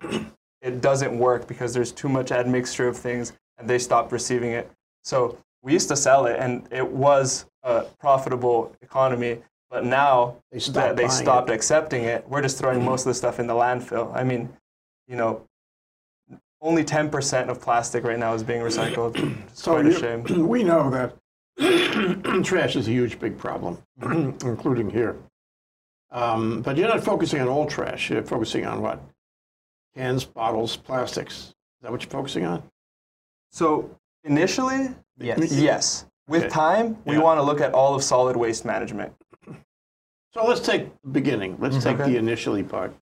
it 0.61 0.81
doesn't 0.81 1.17
work 1.17 1.47
because 1.47 1.73
there's 1.73 1.93
too 1.93 2.09
much 2.09 2.33
admixture 2.33 2.89
of 2.89 2.97
things, 2.97 3.33
and 3.57 3.71
they 3.71 3.79
stopped 3.79 4.11
receiving 4.11 4.51
it. 4.51 4.71
So 5.05 5.39
we 5.63 5.73
used 5.73 5.89
to 5.89 5.97
sell 5.97 6.27
it, 6.27 6.39
and 6.41 6.67
it 6.73 6.87
was 6.87 7.47
a 7.63 7.85
profitable 8.01 8.75
economy. 8.83 9.39
But 9.71 9.85
now 9.85 10.37
They 10.51 10.59
stopped 10.59 10.75
that 10.75 10.97
they 10.97 11.09
stopped 11.09 11.51
it. 11.51 11.55
accepting 11.55 12.05
it, 12.05 12.27
we're 12.29 12.41
just 12.43 12.59
throwing 12.59 12.85
most 12.85 13.03
of 13.03 13.07
the 13.11 13.15
stuff 13.15 13.39
in 13.39 13.47
the 13.47 13.55
landfill. 13.55 14.15
I 14.15 14.25
mean, 14.25 14.49
you 15.07 15.17
know, 15.17 15.43
only 16.61 16.85
10% 16.85 17.49
of 17.49 17.61
plastic 17.61 18.03
right 18.05 18.19
now 18.19 18.35
is 18.35 18.43
being 18.43 18.63
recycled. 18.63 19.17
It's 19.49 19.63
so 19.63 19.73
quite 19.73 19.87
a 19.87 19.93
shame. 19.93 20.25
we 20.49 20.65
know 20.65 20.91
that 20.91 21.15
trash 22.45 22.77
is 22.77 22.89
a 22.89 22.91
huge, 22.91 23.19
big 23.19 23.37
problem, 23.37 23.79
including 24.03 24.89
here. 24.91 25.17
Um, 26.11 26.63
but 26.63 26.77
you're 26.79 26.89
not 26.89 27.05
focusing 27.05 27.41
on 27.41 27.49
all 27.49 27.67
trash. 27.67 28.09
You're 28.11 28.23
focusing 28.23 28.65
on 28.65 28.81
what? 28.81 29.03
Cans, 29.95 30.25
bottles, 30.25 30.77
plastics. 30.77 31.35
Is 31.49 31.55
that 31.83 31.91
what 31.93 32.03
you're 32.03 32.11
focusing 32.11 32.47
on? 32.47 32.63
So 33.51 33.91
initially, 34.25 34.89
yes. 35.19 35.53
yes. 35.53 36.07
With 36.29 36.45
Okay. 36.45 36.51
time, 36.51 36.99
we 37.05 37.17
Yeah. 37.17 37.23
want 37.23 37.39
to 37.39 37.43
look 37.43 37.61
at 37.61 37.75
all 37.75 37.95
of 37.95 38.03
solid 38.03 38.37
waste 38.37 38.65
management. 38.65 39.13
So 40.35 40.45
let's 40.47 40.61
take 40.61 40.89
the 41.03 41.09
beginning. 41.11 41.57
Let's 41.59 41.83
take 41.83 41.99
Okay. 41.99 42.13
the 42.13 42.19
initially 42.19 42.63
part. 42.63 42.95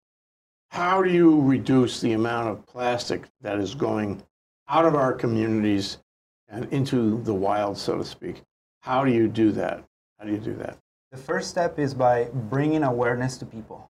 How 0.71 1.03
do 1.03 1.11
you 1.11 1.41
reduce 1.43 2.01
the 2.01 2.13
amount 2.13 2.49
of 2.49 2.65
plastic 2.67 3.29
that 3.41 3.59
is 3.59 3.75
going 3.75 4.23
out 4.69 4.85
of 4.85 4.95
our 4.95 5.13
communities 5.13 5.99
and 6.49 6.65
into 6.73 7.23
the 7.23 7.35
wild, 7.35 7.77
so 7.79 7.99
to 7.99 8.05
speak? 8.05 8.43
How 8.81 9.05
do 9.05 9.11
you 9.13 9.29
do 9.29 9.51
that? 9.53 9.83
How 10.19 10.25
do 10.27 10.33
you 10.33 10.39
do 10.39 10.55
that? 10.55 10.79
The 11.11 11.17
first 11.19 11.51
step 11.51 11.79
is 11.79 11.95
by 11.95 12.25
bringing 12.33 12.83
awareness 12.83 13.37
to 13.39 13.47
people. 13.47 13.91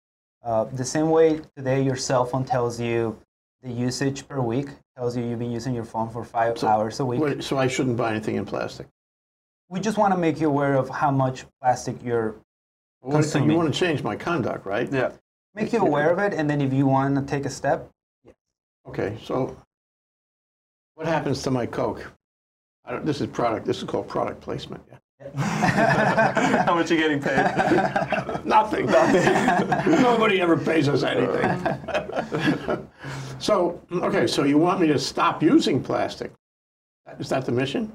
Uh, 0.43 0.65
the 0.65 0.86
same 0.86 1.10
way 1.10 1.41
today 1.55 1.81
your 1.81 1.96
cell 1.96 2.25
phone 2.25 2.46
tells 2.46 2.79
you 2.79 3.17
the 3.63 3.72
usage 3.72 4.27
per 4.27 4.39
week, 4.39 4.69
tells 4.96 5.17
you 5.17 5.24
you've 5.24 5.39
been 5.39 5.51
using 5.51 5.74
your 5.74 5.84
phone 5.84 6.10
for 6.10 6.24
five 6.24 6.57
So- 6.57 6.67
hours 6.67 7.00
a 7.00 7.05
week. 7.05 7.19
Wait, 7.19 7.43
so 7.43 7.57
I 7.57 7.67
shouldn't 7.67 7.98
buy 7.98 8.12
anything 8.12 8.36
in 8.36 8.46
plastic. 8.46 8.88
We 9.69 9.79
just 9.81 9.98
want 9.98 10.13
to 10.13 10.17
make 10.19 10.39
you 10.39 10.48
aware 10.48 10.75
of 10.75 10.88
how 10.89 11.12
much 11.12 11.46
plastic 11.62 12.01
you're 12.03 12.36
I 13.04 13.08
want- 13.08 13.24
Consuming. 13.24 13.51
You 13.51 13.58
want 13.58 13.74
to 13.74 13.80
change 13.80 14.04
my 14.04 14.16
conduct, 14.16 14.66
right? 14.66 14.92
Yeah. 14.92 15.12
make 15.54 15.74
you 15.74 15.80
aware 15.80 16.10
of 16.12 16.20
it, 16.20 16.34
and 16.34 16.50
then 16.50 16.62
if 16.62 16.72
you 16.74 16.86
want 16.86 17.16
to 17.16 17.22
take 17.24 17.46
a 17.46 17.50
step, 17.50 17.89
Okay, 18.88 19.18
so 19.22 19.58
what 20.96 21.08
happens 21.08 21.44
to 21.44 21.51
my 21.51 21.66
Coke? 21.66 22.10
I 22.86 22.92
don't, 22.92 23.06
this 23.06 23.20
is 23.20 23.27
product. 23.27 23.66
This 23.66 23.80
is 23.80 23.84
called 23.84 24.08
product 24.08 24.39
placement. 24.39 24.82
Yeah. 24.89 24.98
How 26.66 26.74
much 26.74 26.89
are 26.89 26.94
you 26.94 27.01
getting 27.01 27.22
paid? 27.22 27.36
Nothing. 28.46 28.86
Nothing. 28.86 29.92
Nobody 30.01 30.39
ever 30.39 30.56
pays 30.56 30.88
us 30.88 31.04
anything. 31.04 32.88
so, 33.39 33.82
okay, 33.92 34.25
so 34.25 34.44
you 34.44 34.58
want 34.58 34.80
me 34.80 34.88
to 34.88 34.98
stop 34.98 35.44
using 35.44 35.84
plastic? 35.84 36.32
Is 37.20 37.27
that 37.27 37.44
the 37.46 37.51
mission? 37.51 37.92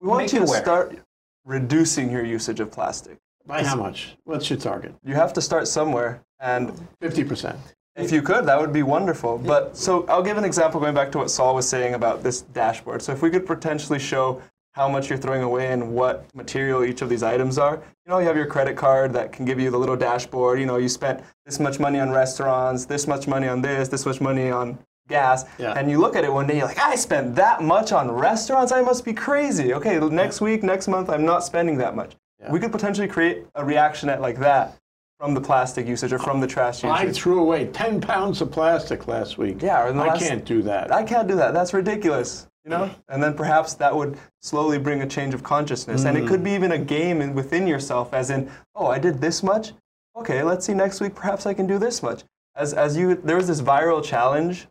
We 0.00 0.08
want 0.08 0.22
Make 0.24 0.32
you 0.32 0.40
you 0.40 0.46
to 0.46 0.50
aware. 0.50 0.62
start 0.62 0.98
reducing 1.44 2.10
your 2.10 2.24
usage 2.24 2.58
of 2.58 2.72
plastic. 2.72 3.18
By 3.46 3.62
how 3.62 3.76
much? 3.76 4.16
What's 4.24 4.50
your 4.50 4.58
target? 4.58 4.94
You 5.04 5.14
have 5.14 5.32
to 5.34 5.40
start 5.40 5.68
somewhere. 5.68 6.22
And 6.40 6.70
50%. 7.00 7.56
If 7.96 8.12
you 8.12 8.20
could, 8.20 8.44
that 8.44 8.60
would 8.60 8.72
be 8.72 8.82
wonderful. 8.82 9.38
But 9.38 9.76
so 9.76 10.04
I'll 10.06 10.22
give 10.22 10.36
an 10.36 10.44
example 10.44 10.80
going 10.80 10.94
back 10.94 11.10
to 11.12 11.18
what 11.18 11.30
Saul 11.30 11.54
was 11.54 11.66
saying 11.66 11.94
about 11.94 12.22
this 12.22 12.42
dashboard. 12.42 13.00
So 13.00 13.12
if 13.12 13.22
we 13.22 13.30
could 13.30 13.46
potentially 13.46 13.98
show 13.98 14.42
how 14.76 14.86
much 14.86 15.08
you're 15.08 15.18
throwing 15.18 15.42
away 15.42 15.72
and 15.72 15.94
what 15.94 16.26
material 16.34 16.84
each 16.84 17.00
of 17.00 17.08
these 17.08 17.22
items 17.22 17.56
are. 17.56 17.76
You 18.04 18.10
know, 18.12 18.18
you 18.18 18.26
have 18.26 18.36
your 18.36 18.44
credit 18.44 18.76
card 18.76 19.10
that 19.14 19.32
can 19.32 19.46
give 19.46 19.58
you 19.58 19.70
the 19.70 19.78
little 19.78 19.96
dashboard. 19.96 20.60
You 20.60 20.66
know, 20.66 20.76
you 20.76 20.90
spent 20.90 21.22
this 21.46 21.58
much 21.58 21.80
money 21.80 21.98
on 21.98 22.10
restaurants, 22.10 22.84
this 22.84 23.06
much 23.06 23.26
money 23.26 23.48
on 23.48 23.62
this, 23.62 23.88
this 23.88 24.04
much 24.04 24.20
money 24.20 24.50
on 24.50 24.78
gas. 25.08 25.46
Yeah. 25.58 25.72
And 25.72 25.90
you 25.90 25.98
look 25.98 26.14
at 26.14 26.24
it 26.24 26.32
one 26.32 26.46
day, 26.46 26.58
you're 26.58 26.66
like, 26.66 26.78
I 26.78 26.94
spent 26.96 27.34
that 27.36 27.62
much 27.62 27.92
on 27.92 28.10
restaurants? 28.10 28.70
I 28.70 28.82
must 28.82 29.02
be 29.02 29.14
crazy. 29.14 29.72
Okay, 29.72 29.98
next 29.98 30.42
week, 30.42 30.62
next 30.62 30.88
month, 30.88 31.08
I'm 31.08 31.24
not 31.24 31.42
spending 31.42 31.78
that 31.78 31.96
much. 31.96 32.14
Yeah. 32.46 32.52
We 32.52 32.60
could 32.60 32.72
potentially 32.72 33.08
create 33.08 33.44
a 33.54 33.64
reaction 33.64 34.08
at 34.08 34.20
like 34.20 34.38
that 34.38 34.78
from 35.18 35.34
the 35.34 35.40
plastic 35.40 35.86
usage 35.86 36.12
or 36.12 36.18
from 36.18 36.40
the 36.40 36.46
trash 36.46 36.82
usage. 36.82 37.08
I 37.08 37.10
threw 37.12 37.40
away 37.40 37.66
10 37.66 38.00
pounds 38.00 38.40
of 38.40 38.50
plastic 38.50 39.08
last 39.08 39.38
week. 39.38 39.62
Yeah, 39.62 39.82
or 39.82 39.88
in 39.88 39.96
the 39.96 40.02
I 40.02 40.08
last- 40.08 40.22
can't 40.22 40.44
do 40.44 40.62
that. 40.62 40.92
I 40.92 41.02
can't 41.02 41.26
do 41.26 41.36
that. 41.36 41.54
That's 41.54 41.72
ridiculous. 41.72 42.48
You 42.64 42.70
know? 42.70 42.90
And 43.08 43.22
then 43.22 43.34
perhaps 43.34 43.74
that 43.74 43.94
would 43.94 44.18
slowly 44.42 44.78
bring 44.78 45.02
a 45.02 45.06
change 45.06 45.34
of 45.34 45.42
consciousness. 45.44 46.04
And 46.04 46.18
it 46.18 46.26
could 46.26 46.42
be 46.42 46.50
mm. 46.50 46.56
even 46.56 46.72
a 46.72 46.78
game 46.78 47.22
in, 47.22 47.32
within 47.32 47.64
yourself, 47.64 48.12
as 48.12 48.30
in, 48.30 48.50
oh, 48.74 48.88
I 48.88 48.98
did 48.98 49.20
this 49.20 49.42
much. 49.42 49.72
Okay, 50.16 50.42
let's 50.42 50.66
see 50.66 50.74
next 50.74 51.00
week. 51.00 51.14
Perhaps 51.14 51.46
I 51.46 51.54
can 51.54 51.68
do 51.68 51.78
this 51.78 52.02
much. 52.02 52.24
As 52.56 52.74
as 52.74 52.96
you, 52.96 53.14
there 53.14 53.36
was 53.36 53.46
this 53.46 53.60
viral 53.60 54.02
challenge 54.02 54.66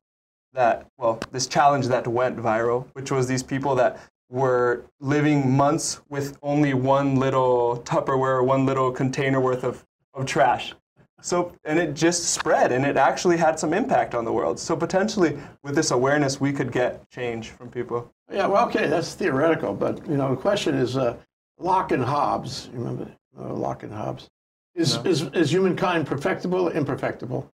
that, 0.53 0.87
well, 0.97 1.19
this 1.31 1.47
challenge 1.47 1.87
that 1.87 2.07
went 2.07 2.37
viral, 2.37 2.87
which 2.93 3.11
was 3.11 3.27
these 3.27 3.43
people 3.43 3.75
that 3.75 3.99
were 4.35 4.83
living 4.99 5.49
months 5.49 6.01
with 6.09 6.37
only 6.43 6.73
one 6.73 7.15
little 7.15 7.81
Tupperware, 7.85 8.45
one 8.45 8.65
little 8.65 8.91
container 8.91 9.39
worth 9.39 9.63
of, 9.63 9.85
of 10.13 10.25
trash. 10.25 10.73
So, 11.21 11.53
and 11.63 11.79
it 11.79 11.93
just 11.93 12.25
spread 12.25 12.73
and 12.73 12.85
it 12.85 12.97
actually 12.97 13.37
had 13.37 13.57
some 13.57 13.73
impact 13.73 14.13
on 14.13 14.25
the 14.25 14.33
world. 14.33 14.59
So, 14.59 14.75
potentially, 14.75 15.39
with 15.63 15.73
this 15.73 15.91
awareness, 15.91 16.41
we 16.41 16.51
could 16.51 16.71
get 16.73 17.09
change 17.09 17.51
from 17.51 17.69
people. 17.69 18.11
Yeah, 18.29 18.47
well, 18.47 18.67
okay, 18.67 18.87
that's 18.87 19.13
theoretical, 19.13 19.73
but 19.73 20.05
you 20.05 20.17
know, 20.17 20.31
the 20.31 20.41
question 20.41 20.75
is, 20.75 20.97
uh, 20.97 21.15
Locke 21.57 21.93
and 21.93 22.03
Hobbes. 22.03 22.69
You 22.73 22.79
remember 22.79 23.07
uh, 23.39 23.53
Locke 23.53 23.83
and 23.83 23.93
Hobbes? 23.93 24.29
Is, 24.75 24.97
is 25.05 25.21
is 25.33 25.53
humankind 25.53 26.05
perfectible 26.05 26.67
or 26.67 26.73
imperfectible? 26.73 27.49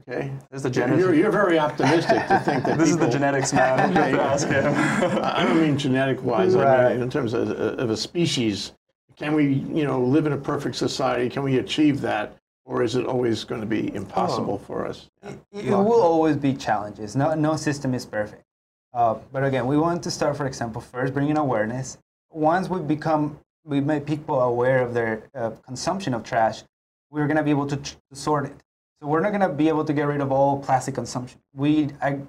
Okay, 0.00 0.32
This 0.50 0.64
is 0.64 0.72
the 0.72 0.96
you're, 0.98 1.14
you're 1.14 1.30
very 1.30 1.58
optimistic 1.58 2.26
to 2.26 2.38
think 2.40 2.64
that 2.64 2.76
This 2.78 2.90
is 2.90 2.96
the 2.98 3.08
genetics 3.08 3.52
man. 3.52 3.92
You 3.94 4.00
have 4.00 4.12
to 4.12 4.22
ask 4.22 4.48
him. 4.48 5.20
I 5.22 5.44
don't 5.44 5.60
mean 5.60 5.78
genetic 5.78 6.22
wise. 6.24 6.56
I 6.56 6.64
Right. 6.64 6.92
mean 6.94 7.02
in 7.02 7.10
terms 7.10 7.34
of, 7.34 7.50
of 7.50 7.90
a 7.90 7.96
species. 7.96 8.72
Can 9.16 9.34
we, 9.34 9.44
you 9.54 9.84
know, 9.84 10.00
live 10.00 10.26
in 10.26 10.32
a 10.32 10.36
perfect 10.36 10.74
society? 10.74 11.28
Can 11.28 11.42
we 11.44 11.58
achieve 11.58 12.00
that, 12.00 12.36
or 12.64 12.82
is 12.82 12.96
it 12.96 13.06
always 13.06 13.44
going 13.44 13.60
to 13.60 13.66
be 13.66 13.94
impossible 13.94 14.58
for 14.58 14.86
us? 14.86 15.08
It, 15.22 15.38
it 15.52 15.70
will 15.70 16.00
always 16.02 16.36
be 16.36 16.54
challenges. 16.54 17.14
No, 17.14 17.34
no 17.34 17.54
system 17.56 17.94
is 17.94 18.04
perfect. 18.04 18.42
Uh, 18.92 19.14
but 19.30 19.44
again, 19.44 19.66
we 19.66 19.78
want 19.78 20.02
to 20.02 20.10
start, 20.10 20.36
for 20.36 20.46
example, 20.46 20.80
first 20.80 21.14
bringing 21.14 21.36
awareness. 21.36 21.98
Once 22.30 22.68
we 22.68 22.80
become, 22.80 23.38
we 23.64 23.80
make 23.80 24.04
people 24.06 24.40
aware 24.40 24.80
of 24.82 24.94
their 24.94 25.28
uh, 25.34 25.50
consumption 25.64 26.12
of 26.14 26.24
trash, 26.24 26.62
we're 27.10 27.26
going 27.26 27.36
to 27.36 27.42
be 27.42 27.50
able 27.50 27.66
to, 27.66 27.76
tr- 27.76 27.94
to 28.10 28.16
sort 28.16 28.46
it. 28.46 28.56
So 29.02 29.08
we're 29.08 29.20
not 29.20 29.30
going 29.30 29.40
to 29.40 29.48
be 29.48 29.66
able 29.66 29.84
to 29.84 29.92
get 29.92 30.04
rid 30.06 30.20
of 30.20 30.30
all 30.30 30.60
plastic 30.60 30.94
consumption. 30.94 31.40
We, 31.52 31.88
I, 32.00 32.20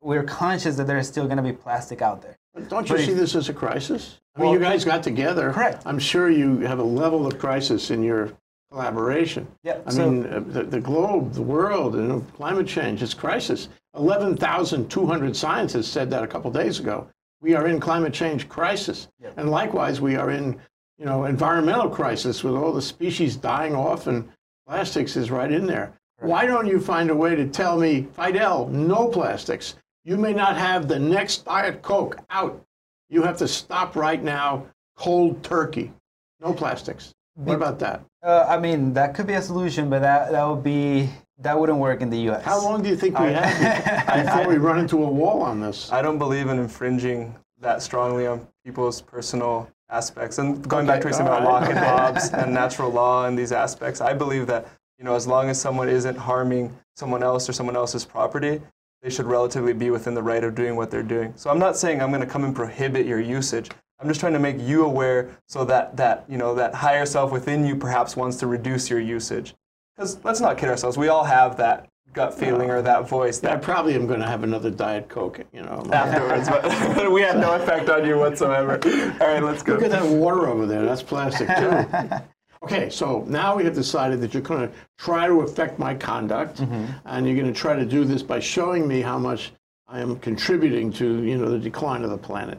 we're 0.00 0.22
conscious 0.22 0.76
that 0.76 0.86
there's 0.86 1.08
still 1.08 1.24
going 1.24 1.38
to 1.38 1.42
be 1.42 1.52
plastic 1.52 2.00
out 2.00 2.22
there. 2.22 2.38
But 2.54 2.68
don't 2.68 2.88
you 2.88 2.94
But 2.94 3.04
see 3.04 3.10
if- 3.10 3.18
this 3.18 3.34
as 3.34 3.48
a 3.48 3.52
crisis? 3.52 4.20
I 4.36 4.38
mean, 4.38 4.50
Well- 4.50 4.54
you 4.54 4.60
guys 4.64 4.84
got 4.84 5.02
together. 5.02 5.52
Correct. 5.52 5.82
I'm 5.84 5.98
sure 5.98 6.30
you 6.30 6.58
have 6.60 6.78
a 6.78 6.84
level 6.84 7.26
of 7.26 7.40
crisis 7.40 7.90
in 7.90 8.04
your 8.04 8.30
collaboration. 8.70 9.48
Yeah, 9.64 9.78
I 9.84 9.90
so- 9.90 10.08
mean, 10.08 10.32
uh, 10.32 10.40
the, 10.46 10.62
the 10.62 10.80
globe, 10.80 11.32
the 11.32 11.42
world, 11.42 11.96
you 11.96 12.02
know, 12.02 12.20
climate 12.36 12.68
change 12.68 13.02
is 13.02 13.12
crisis. 13.12 13.68
11,200 13.96 15.34
scientists 15.36 15.88
said 15.88 16.08
that 16.10 16.22
a 16.22 16.28
couple 16.28 16.52
days 16.52 16.78
ago. 16.78 17.08
We 17.40 17.54
are 17.56 17.66
in 17.66 17.80
climate 17.80 18.12
change 18.14 18.48
crisis. 18.48 19.08
And 19.36 19.50
likewise, 19.50 20.00
we 20.00 20.14
are 20.14 20.30
in, 20.30 20.56
you 20.98 21.04
know, 21.04 21.24
environmental 21.24 21.90
crisis 21.90 22.44
with 22.44 22.54
all 22.54 22.72
the 22.72 22.80
species 22.80 23.34
dying 23.34 23.74
off 23.74 24.06
and 24.06 24.28
plastics 24.66 25.16
is 25.16 25.30
right 25.30 25.50
in 25.50 25.66
there. 25.66 25.92
Why 26.20 26.46
don't 26.46 26.66
you 26.66 26.80
find 26.80 27.10
a 27.10 27.14
way 27.14 27.36
to 27.36 27.46
tell 27.46 27.78
me, 27.78 28.08
Fidell, 28.16 28.70
no 28.70 29.08
plastics? 29.08 29.76
You 30.04 30.16
may 30.16 30.32
not 30.32 30.56
have 30.56 30.88
the 30.88 30.98
next 30.98 31.44
Diet 31.44 31.82
Coke 31.82 32.16
out. 32.30 32.62
You 33.08 33.22
have 33.22 33.36
to 33.38 33.48
stop 33.48 33.96
right 33.96 34.22
now, 34.22 34.66
cold 34.96 35.42
turkey. 35.42 35.92
No 36.40 36.52
plastics. 36.52 37.12
What 37.34 37.54
about 37.54 37.78
that? 37.80 38.02
Uh, 38.22 38.46
I 38.48 38.58
mean, 38.58 38.94
that 38.94 39.14
could 39.14 39.26
be 39.26 39.34
a 39.34 39.42
solution, 39.42 39.90
but 39.90 40.00
that, 40.00 40.32
that 40.32 40.44
would 40.44 40.64
be, 40.64 41.10
that 41.38 41.58
wouldn't 41.58 41.78
work 41.78 42.00
in 42.00 42.08
the 42.08 42.18
U.S. 42.20 42.42
How 42.44 42.62
long 42.62 42.82
do 42.82 42.88
you 42.88 42.96
think 42.96 43.18
we 43.18 43.32
have 43.32 44.24
before 44.24 44.48
we 44.48 44.56
run 44.56 44.78
into 44.78 45.04
a 45.04 45.08
wall 45.08 45.42
on 45.42 45.60
this? 45.60 45.92
I 45.92 46.00
don't 46.00 46.18
believe 46.18 46.48
in 46.48 46.58
infringing 46.58 47.34
that 47.60 47.82
strongly 47.82 48.26
on 48.26 48.46
people's 48.64 49.02
personal 49.02 49.70
aspects. 49.90 50.38
And 50.38 50.66
going 50.68 50.86
back 50.86 51.00
to 51.00 51.06
what 51.06 51.12
you 51.12 51.16
said 51.16 51.26
about 51.26 51.42
right. 51.42 51.60
Locke 51.60 51.68
and 51.68 51.78
Hobbes 51.78 52.28
and 52.32 52.52
natural 52.52 52.90
law 52.90 53.26
and 53.26 53.38
these 53.38 53.52
aspects, 53.52 54.00
I 54.00 54.12
believe 54.12 54.46
that 54.46 54.66
you 54.98 55.04
know 55.04 55.14
as 55.14 55.26
long 55.26 55.48
as 55.48 55.60
someone 55.60 55.88
isn't 55.88 56.16
harming 56.16 56.76
someone 56.96 57.22
else 57.22 57.48
or 57.48 57.52
someone 57.52 57.76
else's 57.76 58.04
property, 58.04 58.60
they 59.02 59.10
should 59.10 59.26
relatively 59.26 59.72
be 59.72 59.90
within 59.90 60.14
the 60.14 60.22
right 60.22 60.42
of 60.42 60.54
doing 60.54 60.76
what 60.76 60.90
they're 60.90 61.02
doing. 61.02 61.32
So 61.36 61.50
I'm 61.50 61.58
not 61.58 61.76
saying 61.76 62.00
I'm 62.00 62.10
going 62.10 62.22
to 62.22 62.26
come 62.26 62.44
and 62.44 62.54
prohibit 62.54 63.06
your 63.06 63.20
usage. 63.20 63.70
I'm 64.00 64.08
just 64.08 64.20
trying 64.20 64.34
to 64.34 64.38
make 64.38 64.60
you 64.60 64.84
aware 64.84 65.38
so 65.46 65.64
that 65.64 65.96
that 65.96 66.24
you 66.28 66.38
know 66.38 66.54
that 66.54 66.74
higher 66.74 67.06
self 67.06 67.32
within 67.32 67.66
you 67.66 67.76
perhaps 67.76 68.16
wants 68.16 68.36
to 68.38 68.46
reduce 68.46 68.90
your 68.90 69.00
usage. 69.00 69.54
Because 69.96 70.22
let's 70.24 70.40
not 70.40 70.58
kid 70.58 70.68
ourselves, 70.68 70.98
we 70.98 71.08
all 71.08 71.24
have 71.24 71.56
that 71.56 71.88
gut 72.12 72.34
feeling 72.34 72.70
or 72.70 72.82
that 72.82 73.08
voice 73.08 73.38
I 73.44 73.48
that 73.48 73.62
probably 73.62 73.94
am 73.94 74.06
going 74.06 74.20
to 74.20 74.26
have 74.26 74.42
another 74.42 74.70
Diet 74.70 75.08
Coke, 75.08 75.40
you 75.52 75.62
know. 75.62 75.86
afterwards, 75.92 76.48
but 76.48 77.10
we 77.12 77.20
had 77.20 77.38
no 77.38 77.54
effect 77.54 77.88
on 77.88 78.06
you 78.06 78.18
whatsoever. 78.18 78.80
All 79.20 79.26
right, 79.26 79.42
let's 79.42 79.62
go. 79.62 79.74
Look 79.74 79.82
at 79.82 79.90
that 79.90 80.06
water 80.06 80.48
over 80.48 80.66
there. 80.66 80.84
That's 80.84 81.02
plastic 81.02 81.48
too. 81.48 82.10
Okay, 82.62 82.90
so 82.90 83.22
now 83.28 83.54
we 83.54 83.62
have 83.62 83.74
decided 83.74 84.20
that 84.22 84.34
you're 84.34 84.42
going 84.42 84.66
to 84.66 84.74
try 84.98 85.28
to 85.28 85.42
affect 85.42 85.78
my 85.78 85.94
conduct, 85.94 86.60
and 86.60 87.26
you're 87.26 87.36
going 87.36 87.46
to 87.46 87.52
try 87.52 87.76
to 87.76 87.84
do 87.84 88.04
this 88.04 88.24
by 88.24 88.40
showing 88.40 88.88
me 88.88 89.00
how 89.02 89.18
much 89.18 89.52
I 89.86 90.00
am 90.00 90.16
contributing 90.18 90.92
to, 90.94 91.22
you 91.22 91.38
know, 91.38 91.48
the 91.48 91.58
decline 91.58 92.02
of 92.02 92.10
the 92.10 92.18
planet 92.18 92.58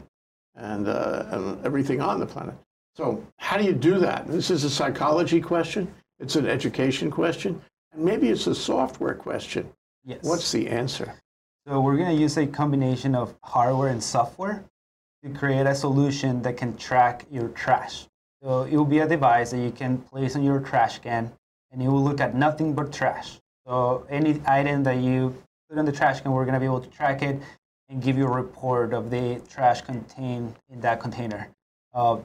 and, 0.56 0.88
uh, 0.88 1.26
and 1.32 1.66
everything 1.66 2.00
on 2.00 2.20
the 2.20 2.26
planet. 2.26 2.56
So 2.96 3.24
how 3.38 3.58
do 3.58 3.66
you 3.66 3.74
do 3.74 4.00
that? 4.00 4.28
This 4.28 4.50
is 4.50 4.64
a 4.64 4.70
psychology 4.70 5.42
question. 5.42 5.94
It's 6.20 6.36
an 6.36 6.48
education 6.48 7.12
question, 7.12 7.62
maybe 7.96 8.30
it's 8.30 8.48
a 8.48 8.56
software 8.56 9.16
question. 9.16 9.72
Yes. 10.06 10.20
What's 10.22 10.52
the 10.52 10.68
answer? 10.68 11.14
So 11.68 11.82
we're 11.82 11.98
going 11.98 12.16
to 12.16 12.22
use 12.22 12.38
a 12.38 12.48
combination 12.48 13.14
of 13.14 13.36
hardware 13.44 13.90
and 13.90 14.02
software 14.02 14.64
to 15.24 15.30
create 15.30 15.66
a 15.66 15.76
solution 15.76 16.42
that 16.44 16.56
can 16.56 16.78
track 16.78 17.26
your 17.30 17.50
trash. 17.50 18.08
So 18.42 18.64
it 18.64 18.76
will 18.76 18.86
be 18.86 19.00
a 19.00 19.08
device 19.08 19.52
that 19.52 19.60
you 19.60 19.72
can 19.72 19.98
place 19.98 20.36
on 20.36 20.44
your 20.44 20.60
trash 20.60 21.00
can, 21.00 21.32
and 21.72 21.82
it 21.82 21.88
will 21.88 22.04
look 22.04 22.22
at 22.22 22.36
nothing 22.36 22.74
but 22.74 22.94
trash. 22.94 23.40
So 23.66 24.06
any 24.10 24.42
item 24.46 24.84
that 24.84 24.98
you 24.98 25.36
put 25.70 25.78
in 25.78 25.86
the 25.86 25.92
trash 25.92 26.22
can, 26.22 26.32
we're 26.32 26.46
going 26.46 26.54
to 26.54 26.60
be 26.60 26.66
able 26.66 26.80
to 26.80 26.90
track 26.90 27.22
it 27.22 27.42
and 27.90 28.02
give 28.02 28.18
you 28.18 28.26
a 28.26 28.32
report 28.32 28.94
of 28.94 29.10
the 29.10 29.42
trash 29.50 29.82
contained 29.82 30.56
in 30.70 30.80
that 30.82 31.02
container. 31.02 31.50
Uh, 31.94 32.20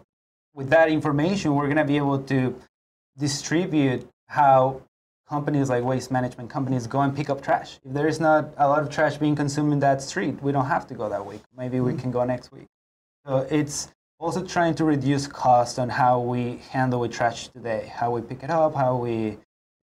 with 0.54 0.68
that 0.70 0.88
information, 0.88 1.54
we're 1.54 1.66
going 1.66 1.76
to 1.78 1.84
be 1.84 1.96
able 1.96 2.18
to 2.18 2.54
distribute 3.18 4.06
how 4.26 4.82
companies 5.32 5.70
like 5.70 5.82
waste 5.82 6.10
management 6.18 6.48
companies 6.56 6.86
go 6.86 7.00
and 7.00 7.16
pick 7.18 7.28
up 7.32 7.40
trash. 7.48 7.70
If 7.86 7.92
there 7.98 8.08
is 8.12 8.20
not 8.28 8.42
a 8.64 8.68
lot 8.72 8.80
of 8.84 8.88
trash 8.96 9.16
being 9.16 9.36
consumed 9.42 9.72
in 9.76 9.80
that 9.88 9.98
street, 10.10 10.34
we 10.46 10.50
don't 10.56 10.70
have 10.76 10.86
to 10.90 10.94
go 11.00 11.08
that 11.14 11.24
week. 11.30 11.42
Maybe 11.62 11.80
we 11.88 11.94
can 12.02 12.10
go 12.10 12.22
next 12.34 12.52
week. 12.52 12.68
So 13.26 13.32
it's 13.58 13.78
also 14.20 14.40
trying 14.56 14.74
to 14.80 14.84
reduce 14.84 15.24
cost 15.26 15.78
on 15.78 15.88
how 15.88 16.14
we 16.32 16.42
handle 16.74 17.00
with 17.00 17.12
trash 17.18 17.48
today, 17.48 17.82
how 18.00 18.08
we 18.14 18.20
pick 18.20 18.42
it 18.46 18.50
up, 18.50 18.74
how 18.74 18.92
we 19.06 19.38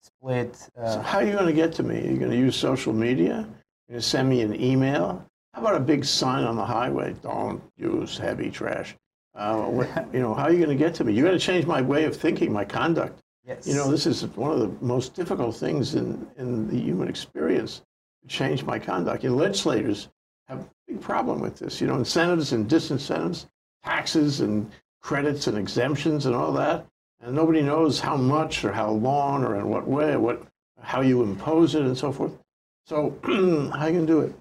split. 0.03 0.57
So 0.57 0.69
Uh, 0.83 1.03
how 1.11 1.19
are 1.19 1.26
you 1.29 1.35
going 1.38 1.53
to 1.55 1.59
get 1.62 1.71
to 1.79 1.85
me? 1.91 1.97
Are 2.05 2.11
you 2.12 2.19
going 2.25 2.35
to 2.37 2.43
use 2.49 2.57
social 2.57 2.93
media? 3.07 3.35
You're 3.37 3.95
going 3.95 4.00
to 4.00 4.09
send 4.15 4.29
me 4.29 4.38
an 4.49 4.55
email? 4.71 5.07
How 5.55 5.61
about 5.62 5.76
a 5.76 5.87
big 5.93 6.05
sign 6.05 6.43
on 6.50 6.57
the 6.57 6.69
highway? 6.79 7.15
Don't 7.23 7.62
use 7.76 8.19
heavy 8.19 8.50
trash. 8.50 8.97
Uh, 9.37 9.85
you 10.12 10.23
know, 10.25 10.35
how 10.35 10.45
are 10.49 10.53
you 10.53 10.62
going 10.65 10.76
to 10.76 10.85
get 10.85 10.93
to 10.97 11.05
me? 11.05 11.12
You 11.12 11.23
got 11.23 11.37
to 11.41 11.45
change 11.50 11.67
my 11.67 11.83
way 11.93 12.03
of 12.05 12.17
thinking, 12.17 12.53
my 12.53 12.65
conduct. 12.65 13.23
Yes. 13.47 13.67
You 13.67 13.75
know, 13.75 13.91
this 13.91 14.07
is 14.07 14.25
one 14.37 14.53
of 14.53 14.61
the 14.61 14.85
most 14.85 15.15
difficult 15.15 15.57
things 15.57 15.95
in, 15.95 16.26
in 16.37 16.69
the 16.69 16.79
human 16.79 17.09
experience 17.09 17.83
to 18.23 18.29
change 18.29 18.65
my 18.65 18.79
conduct. 18.79 19.25
And 19.25 19.37
legislators 19.37 20.09
have 20.49 20.61
a 20.61 20.69
big 20.87 21.00
problem 21.00 21.41
with 21.41 21.59
this. 21.59 21.81
You 21.81 21.87
know, 21.87 21.97
incentives 21.97 22.53
and 22.53 22.69
disincentives, 22.69 23.47
taxes 23.85 24.41
and 24.41 24.71
credits 25.00 25.47
and 25.47 25.57
exemptions 25.57 26.26
and 26.26 26.35
all 26.35 26.53
that. 26.53 26.87
And 27.21 27.35
nobody 27.35 27.62
knows 27.62 28.00
how 28.00 28.17
much 28.17 28.65
or 28.65 28.73
how 28.73 28.91
long 28.91 29.45
or 29.45 29.57
in 29.57 29.69
what 29.69 29.87
way, 29.87 30.17
what, 30.17 30.43
how 30.81 31.00
you 31.00 31.23
impose 31.23 31.75
it 31.75 31.83
and 31.83 31.97
so 31.97 32.12
forth. 32.12 32.33
So 32.87 33.19
how 33.23 33.31
are 33.31 33.91
you 33.91 33.95
going 33.95 34.07
to 34.07 34.07
do 34.07 34.21
it? 34.21 34.35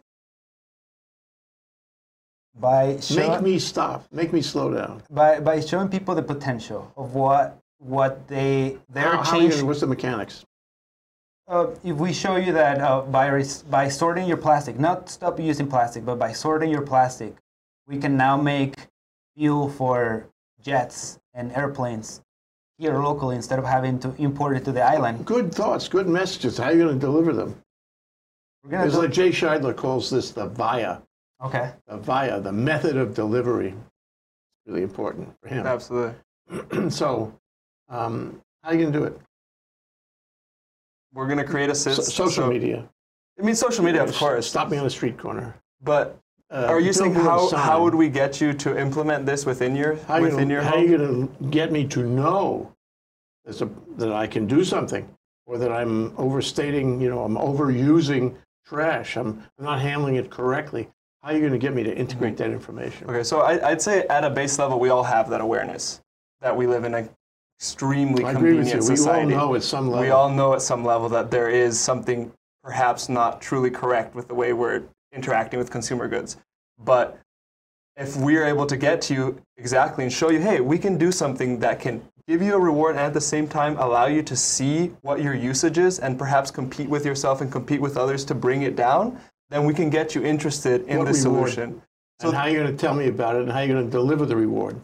by 2.57 2.99
showing, 2.99 3.29
Make 3.29 3.41
me 3.41 3.59
stop. 3.59 4.05
Make 4.11 4.33
me 4.33 4.41
slow 4.41 4.73
down. 4.73 5.03
by, 5.09 5.39
by 5.39 5.59
showing 5.59 5.89
people 5.89 6.15
the 6.15 6.23
potential 6.23 6.91
of 6.95 7.13
what 7.13 7.59
what 7.79 8.27
they 8.27 8.77
their 8.89 9.03
How, 9.03 9.11
how 9.11 9.17
are 9.17 9.35
you 9.35 9.41
change 9.41 9.53
gonna, 9.55 9.65
what's 9.65 9.79
the 9.81 9.87
mechanics? 9.87 10.45
Uh, 11.47 11.67
if 11.83 11.95
we 11.97 12.11
show 12.11 12.37
you 12.37 12.51
that 12.53 12.79
uh, 12.81 13.01
by, 13.01 13.27
res- 13.27 13.61
by 13.63 13.87
sorting 13.87 14.27
your 14.27 14.37
plastic, 14.37 14.79
not 14.79 15.09
stop 15.09 15.39
using 15.39 15.67
plastic, 15.67 16.03
but 16.03 16.17
by 16.17 16.31
sorting 16.31 16.71
your 16.71 16.81
plastic, 16.81 17.35
we 17.87 17.97
can 17.97 18.17
now 18.17 18.35
make 18.35 18.75
fuel 19.37 19.69
for 19.69 20.25
jets 20.61 21.19
and 21.35 21.51
airplanes 21.51 22.21
here 22.79 22.97
locally 22.97 23.35
instead 23.35 23.59
of 23.59 23.65
having 23.65 23.99
to 23.99 24.13
import 24.17 24.57
it 24.57 24.65
to 24.65 24.71
the 24.71 24.81
island. 24.81 25.23
Good 25.25 25.53
thoughts, 25.53 25.87
good 25.87 26.07
messages. 26.07 26.57
How 26.57 26.65
are 26.65 26.71
you 26.73 26.79
going 26.79 26.95
to 26.95 26.99
deliver 26.99 27.31
them? 27.31 27.55
We're 28.63 28.71
gonna 28.71 28.85
It's 28.85 28.95
do- 28.95 29.01
like 29.01 29.11
Jay 29.11 29.29
Shidler 29.29 29.75
calls 29.75 30.09
this 30.09 30.31
the 30.31 30.47
via, 30.47 30.97
okay. 31.43 31.73
the 31.87 31.97
via, 31.97 32.39
the 32.41 32.51
method 32.51 32.97
of 32.97 33.13
delivery. 33.13 33.75
Really 34.65 34.81
important 34.81 35.29
for 35.39 35.49
him. 35.49 35.67
Absolutely. 35.67 36.15
so, 36.89 37.31
um, 37.89 38.41
how 38.63 38.69
are 38.69 38.75
you 38.75 38.81
going 38.81 38.93
to 38.93 38.99
do 38.99 39.05
it? 39.05 39.19
We're 41.13 41.27
going 41.27 41.37
to 41.37 41.43
create 41.45 41.69
a 41.69 41.75
So, 41.75 41.91
system. 41.91 42.27
social 42.27 42.47
media. 42.47 42.87
I 43.39 43.43
mean, 43.43 43.55
social 43.55 43.83
media, 43.83 44.03
of 44.03 44.13
course. 44.13 44.47
Stop 44.47 44.69
me 44.69 44.77
on 44.77 44.83
the 44.83 44.89
street 44.89 45.17
corner. 45.17 45.55
But 45.81 46.17
Uh, 46.51 46.65
are 46.69 46.79
you 46.79 46.93
saying 46.93 47.13
how, 47.15 47.49
how 47.55 47.81
would 47.83 47.95
we 47.95 48.07
get 48.09 48.39
you 48.41 48.53
to 48.53 48.77
implement 48.79 49.25
this 49.25 49.45
within 49.45 49.75
your 49.75 49.95
How 50.07 50.21
within 50.21 50.37
gonna, 50.47 50.53
your 50.53 50.61
how 50.61 50.71
home? 50.77 50.81
you 50.83 50.97
going 50.97 51.27
to 51.27 51.49
get 51.49 51.71
me 51.71 51.85
to 51.87 52.03
know 52.03 52.71
a, 53.47 53.67
that 53.97 54.11
I 54.11 54.27
can 54.27 54.45
do 54.47 54.63
something, 54.63 55.07
or 55.45 55.57
that 55.57 55.71
I'm 55.71 56.13
overstating? 56.17 56.99
You 57.01 57.09
know, 57.09 57.23
I'm 57.23 57.35
overusing 57.35 58.35
trash. 58.65 59.15
I'm, 59.17 59.43
I'm 59.57 59.65
not 59.65 59.79
handling 59.81 60.15
it 60.15 60.29
correctly. 60.29 60.87
How 61.21 61.29
are 61.31 61.33
you 61.33 61.39
going 61.39 61.53
to 61.53 61.57
get 61.59 61.73
me 61.73 61.83
to 61.83 61.95
integrate 61.95 62.37
that 62.37 62.51
information? 62.51 63.09
Okay, 63.09 63.23
so 63.23 63.41
I, 63.41 63.69
I'd 63.71 63.81
say 63.81 64.03
at 64.07 64.23
a 64.23 64.29
base 64.29 64.59
level, 64.59 64.79
we 64.79 64.89
all 64.89 65.03
have 65.03 65.29
that 65.31 65.41
awareness 65.41 66.01
that 66.41 66.55
we 66.55 66.67
live 66.67 66.83
in 66.83 66.93
an 66.93 67.09
extremely 67.59 68.23
I 68.25 68.33
convenient 68.33 68.67
you. 68.69 68.75
We 68.89 68.95
society. 68.95 69.33
all 69.33 69.47
know 69.47 69.55
at 69.55 69.63
some 69.63 69.87
level. 69.87 70.01
we 70.01 70.09
all 70.09 70.29
know 70.29 70.53
at 70.53 70.61
some 70.61 70.83
level 70.83 71.09
that 71.09 71.31
there 71.31 71.49
is 71.49 71.79
something 71.79 72.31
perhaps 72.63 73.09
not 73.09 73.41
truly 73.41 73.69
correct 73.69 74.15
with 74.15 74.27
the 74.27 74.33
way 74.35 74.53
we're 74.53 74.83
interacting 75.13 75.59
with 75.59 75.69
consumer 75.69 76.07
goods. 76.07 76.37
But 76.83 77.17
if 77.95 78.17
we're 78.17 78.45
able 78.45 78.65
to 78.65 78.75
get 78.75 79.01
to 79.03 79.13
you 79.13 79.41
exactly 79.57 80.03
and 80.03 80.11
show 80.11 80.29
you, 80.29 80.39
hey, 80.39 80.59
we 80.59 80.77
can 80.77 80.97
do 80.97 81.11
something 81.11 81.59
that 81.59 81.79
can 81.79 82.01
give 82.27 82.41
you 82.41 82.55
a 82.55 82.59
reward 82.59 82.95
and 82.95 83.05
at 83.05 83.13
the 83.13 83.21
same 83.21 83.47
time 83.47 83.77
allow 83.77 84.07
you 84.07 84.21
to 84.23 84.35
see 84.35 84.87
what 85.01 85.21
your 85.21 85.33
usage 85.33 85.77
is 85.77 85.99
and 85.99 86.17
perhaps 86.17 86.51
compete 86.51 86.89
with 86.89 87.05
yourself 87.05 87.39
and 87.41 87.51
compete 87.51 87.79
with 87.79 87.97
others 87.97 88.25
to 88.25 88.35
bring 88.35 88.63
it 88.63 88.75
down, 88.75 89.17
then 89.49 89.63
we 89.63 89.73
can 89.73 89.89
get 89.89 90.15
you 90.15 90.23
interested 90.23 90.81
in 90.87 90.97
What 90.97 91.07
the 91.07 91.13
solution. 91.13 91.81
and 92.21 92.33
how 92.33 92.41
are 92.41 92.49
you 92.49 92.57
going 92.59 92.75
to 92.75 92.77
tell 92.77 92.95
me 92.95 93.07
about 93.07 93.35
it, 93.35 93.43
and 93.43 93.51
how 93.51 93.59
are 93.59 93.63
you 93.63 93.73
going 93.73 93.85
to 93.85 93.91
deliver 93.91 94.25
the 94.25 94.35
reward? 94.35 94.81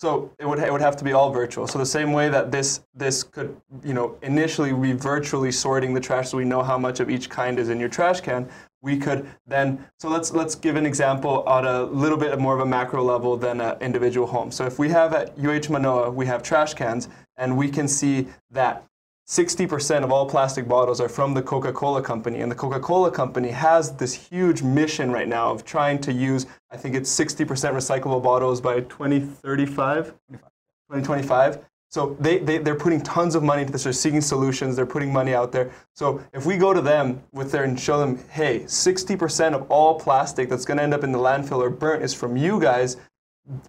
So 0.00 0.30
it 0.38 0.46
would, 0.46 0.60
it 0.60 0.70
would 0.70 0.80
have 0.80 0.96
to 0.98 1.04
be 1.04 1.12
all 1.12 1.32
virtual. 1.32 1.66
So 1.66 1.78
the 1.78 1.86
same 1.86 2.12
way 2.12 2.28
that 2.28 2.52
this 2.52 2.80
this 2.94 3.24
could 3.24 3.60
you 3.84 3.94
know 3.94 4.16
initially 4.22 4.72
be 4.72 4.92
virtually 4.92 5.50
sorting 5.50 5.92
the 5.92 6.00
trash, 6.00 6.30
so 6.30 6.36
we 6.36 6.44
know 6.44 6.62
how 6.62 6.78
much 6.78 7.00
of 7.00 7.10
each 7.10 7.28
kind 7.28 7.58
is 7.58 7.68
in 7.68 7.80
your 7.80 7.88
trash 7.88 8.20
can. 8.20 8.48
We 8.80 8.96
could 8.96 9.28
then 9.48 9.84
so 9.98 10.08
let's 10.08 10.32
let's 10.32 10.54
give 10.54 10.76
an 10.76 10.86
example 10.86 11.42
on 11.48 11.66
a 11.66 11.82
little 11.82 12.16
bit 12.16 12.38
more 12.38 12.54
of 12.54 12.60
a 12.60 12.66
macro 12.66 13.02
level 13.02 13.36
than 13.36 13.60
an 13.60 13.76
individual 13.80 14.28
home. 14.28 14.52
So 14.52 14.64
if 14.66 14.78
we 14.78 14.88
have 14.90 15.12
at 15.14 15.36
UH 15.36 15.72
Manoa 15.72 16.10
we 16.10 16.26
have 16.26 16.44
trash 16.44 16.74
cans, 16.74 17.08
and 17.36 17.56
we 17.56 17.68
can 17.68 17.88
see 17.88 18.28
that 18.52 18.84
60% 19.28 20.04
of 20.04 20.10
all 20.10 20.26
plastic 20.26 20.66
bottles 20.66 21.00
are 21.02 21.08
from 21.08 21.34
the 21.34 21.42
Coca-Cola 21.42 22.00
company 22.00 22.40
and 22.40 22.50
the 22.50 22.56
Coca-Cola 22.56 23.10
company 23.10 23.50
has 23.50 23.92
this 23.92 24.14
huge 24.14 24.62
mission 24.62 25.12
right 25.12 25.28
now 25.28 25.50
of 25.50 25.66
trying 25.66 25.98
to 26.00 26.12
use 26.12 26.46
I 26.70 26.78
think 26.78 26.94
it's 26.94 27.14
60% 27.14 27.46
recyclable 27.46 28.22
bottles 28.22 28.60
by 28.60 28.80
2035 28.80 30.14
2025 30.30 31.58
so 31.90 32.16
they, 32.20 32.38
they, 32.38 32.58
they're 32.58 32.74
putting 32.74 33.00
tons 33.00 33.34
of 33.34 33.42
money 33.42 33.62
into 33.62 33.72
this. 33.72 33.84
They're 33.84 33.94
seeking 33.94 34.20
solutions. 34.20 34.76
They're 34.76 34.84
putting 34.84 35.10
money 35.10 35.34
out 35.34 35.52
there. 35.52 35.72
So 35.94 36.22
if 36.34 36.44
we 36.44 36.58
go 36.58 36.74
to 36.74 36.82
them 36.82 37.22
with 37.32 37.50
their 37.50 37.64
and 37.64 37.80
show 37.80 37.98
them 37.98 38.18
hey 38.30 38.60
60% 38.60 39.54
of 39.54 39.70
all 39.70 39.98
plastic 39.98 40.50
that's 40.50 40.64
going 40.64 40.76
to 40.76 40.82
end 40.82 40.92
up 40.92 41.02
in 41.02 41.12
the 41.12 41.18
landfill 41.18 41.60
or 41.60 41.70
burnt 41.70 42.02
is 42.02 42.12
from 42.12 42.36
you 42.36 42.60
guys 42.60 42.98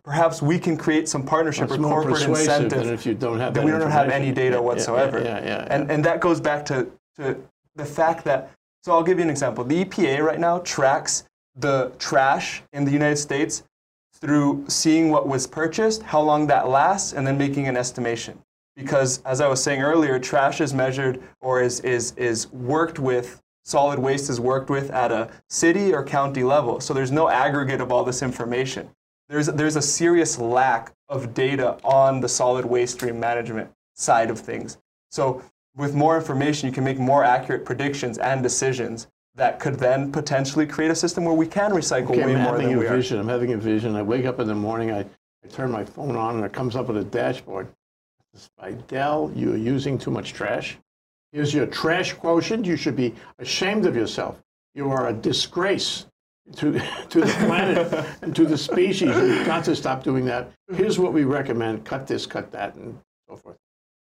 perhaps 0.04 0.42
we 0.42 0.60
can 0.60 0.78
create 0.78 1.08
some 1.08 1.24
partnership 1.24 1.65
It's 1.65 1.74
or 1.74 1.80
more 1.80 2.02
corporate 2.02 2.24
incentive 2.24 2.84
than 2.84 2.94
if 2.94 3.06
you 3.06 3.13
don't 3.13 3.39
have 3.39 3.54
then 3.54 3.65
that 3.65 3.74
we 3.74 3.80
don't 3.80 3.92
have 3.92 4.10
any 4.10 4.32
data 4.32 4.56
Yeah, 4.56 4.62
whatsoever. 4.62 5.20
Yeah, 5.20 5.39
yeah, 5.39 5.46
yeah. 5.46 5.68
And, 5.70 5.89
and 5.89 6.04
that 6.06 6.20
goes 6.20 6.42
back 6.42 6.65
to, 6.65 6.89
to 7.18 7.38
the 7.76 7.86
fact 7.86 8.26
that, 8.26 8.52
so 8.84 8.92
I'll 8.92 9.04
give 9.04 9.18
you 9.18 9.24
an 9.24 9.30
example. 9.30 9.63
The 9.63 9.86
EPA 9.86 10.22
right 10.22 10.39
now 10.39 10.60
tracks 10.60 11.24
the 11.56 11.92
trash 11.98 12.63
in 12.74 12.86
the 12.86 12.92
United 12.92 13.18
States 13.18 13.63
through 14.13 14.65
seeing 14.68 15.10
what 15.10 15.28
was 15.28 15.48
purchased, 15.48 16.04
how 16.04 16.22
long 16.22 16.48
that 16.48 16.68
lasts, 16.68 17.13
and 17.13 17.26
then 17.26 17.38
making 17.38 17.68
an 17.68 17.78
estimation. 17.78 18.38
Because 18.76 19.22
as 19.24 19.42
I 19.42 19.48
was 19.48 19.62
saying 19.62 19.82
earlier, 19.82 20.20
trash 20.20 20.62
is 20.62 20.74
measured 20.74 21.22
or 21.42 21.62
is, 21.62 21.80
is, 21.82 22.13
is 22.18 22.52
worked 22.52 23.00
with, 23.00 23.42
solid 23.63 24.00
waste 24.00 24.30
is 24.30 24.39
worked 24.39 24.70
with 24.70 24.89
at 24.92 25.12
a 25.12 25.30
city 25.50 25.94
or 25.94 26.04
county 26.04 26.44
level. 26.44 26.80
So 26.80 26.94
there's 26.94 27.12
no 27.12 27.30
aggregate 27.30 27.82
of 27.82 27.92
all 27.92 28.04
this 28.04 28.22
information 28.22 28.89
there's, 29.30 29.48
there's 29.48 29.76
a 29.76 29.82
serious 29.82 30.39
lack 30.39 30.92
of 31.08 31.34
data 31.34 31.78
on 31.84 32.20
the 32.20 32.28
solid 32.28 32.65
waste 32.65 32.96
stream 32.96 33.20
management 33.20 33.70
side 33.96 34.30
of 34.30 34.39
things. 34.39 34.78
So 35.12 35.42
with 35.76 35.94
more 35.96 36.18
information, 36.18 36.68
you 36.68 36.74
can 36.74 36.84
make 36.84 36.98
more 37.00 37.24
accurate 37.24 37.63
predictions 37.63 38.18
and 38.18 38.44
decisions 38.44 39.08
that 39.36 39.60
could 39.60 39.76
then 39.76 40.12
potentially 40.12 40.65
create 40.65 40.92
a 40.92 40.96
system 40.96 41.24
where 41.24 41.34
we 41.36 41.48
can 41.48 41.72
recycle 41.72 42.10
Okay, 42.12 42.26
way 42.26 42.36
I'm 42.36 42.42
more 42.42 42.52
having 42.54 42.68
than 42.70 42.76
a 42.78 42.80
we 42.80 42.88
are. 42.88 42.96
vision. 42.96 43.20
I'm 43.20 43.28
having 43.28 43.54
a 43.54 43.58
vision. 43.58 43.96
I 43.96 44.02
wake 44.02 44.26
up 44.26 44.39
in 44.39 44.48
the 44.48 44.56
morning. 44.56 44.92
I, 44.92 45.00
I 45.02 45.48
turn 45.50 45.72
my 45.72 45.86
phone 45.86 46.15
on, 46.15 46.36
and 46.36 46.46
it 46.46 46.52
comes 46.52 46.76
up 46.76 46.88
with 46.88 46.98
a 46.98 47.04
dashboard. 47.04 47.68
It's 48.34 48.50
by 48.58 48.74
Dell. 48.74 49.32
You 49.36 49.54
are 49.54 49.58
using 49.58 49.98
too 49.98 50.12
much 50.12 50.34
trash. 50.34 50.78
Here's 51.32 51.54
your 51.54 51.68
trash 51.68 52.13
quotient. 52.13 52.65
You 52.65 52.76
should 52.76 52.96
be 52.96 53.13
ashamed 53.38 53.86
of 53.86 53.96
yourself. 53.96 54.42
You 54.76 54.89
are 54.92 55.08
a 55.08 55.13
disgrace 55.13 56.06
to, 56.58 56.80
to 57.10 57.22
the 57.22 57.34
planet 57.46 58.06
and 58.22 58.36
to 58.36 58.46
the 58.46 58.58
species. 58.58 59.16
You've 59.16 59.46
got 59.46 59.64
to 59.66 59.76
stop 59.76 60.04
doing 60.04 60.26
that. 60.26 60.52
Here's 60.74 61.00
what 61.00 61.14
we 61.14 61.24
recommend 61.24 61.86
cut 61.86 62.08
this, 62.08 62.26
cut 62.26 62.52
that, 62.52 62.76
and 62.76 62.98
so 63.28 63.36
forth. 63.36 63.58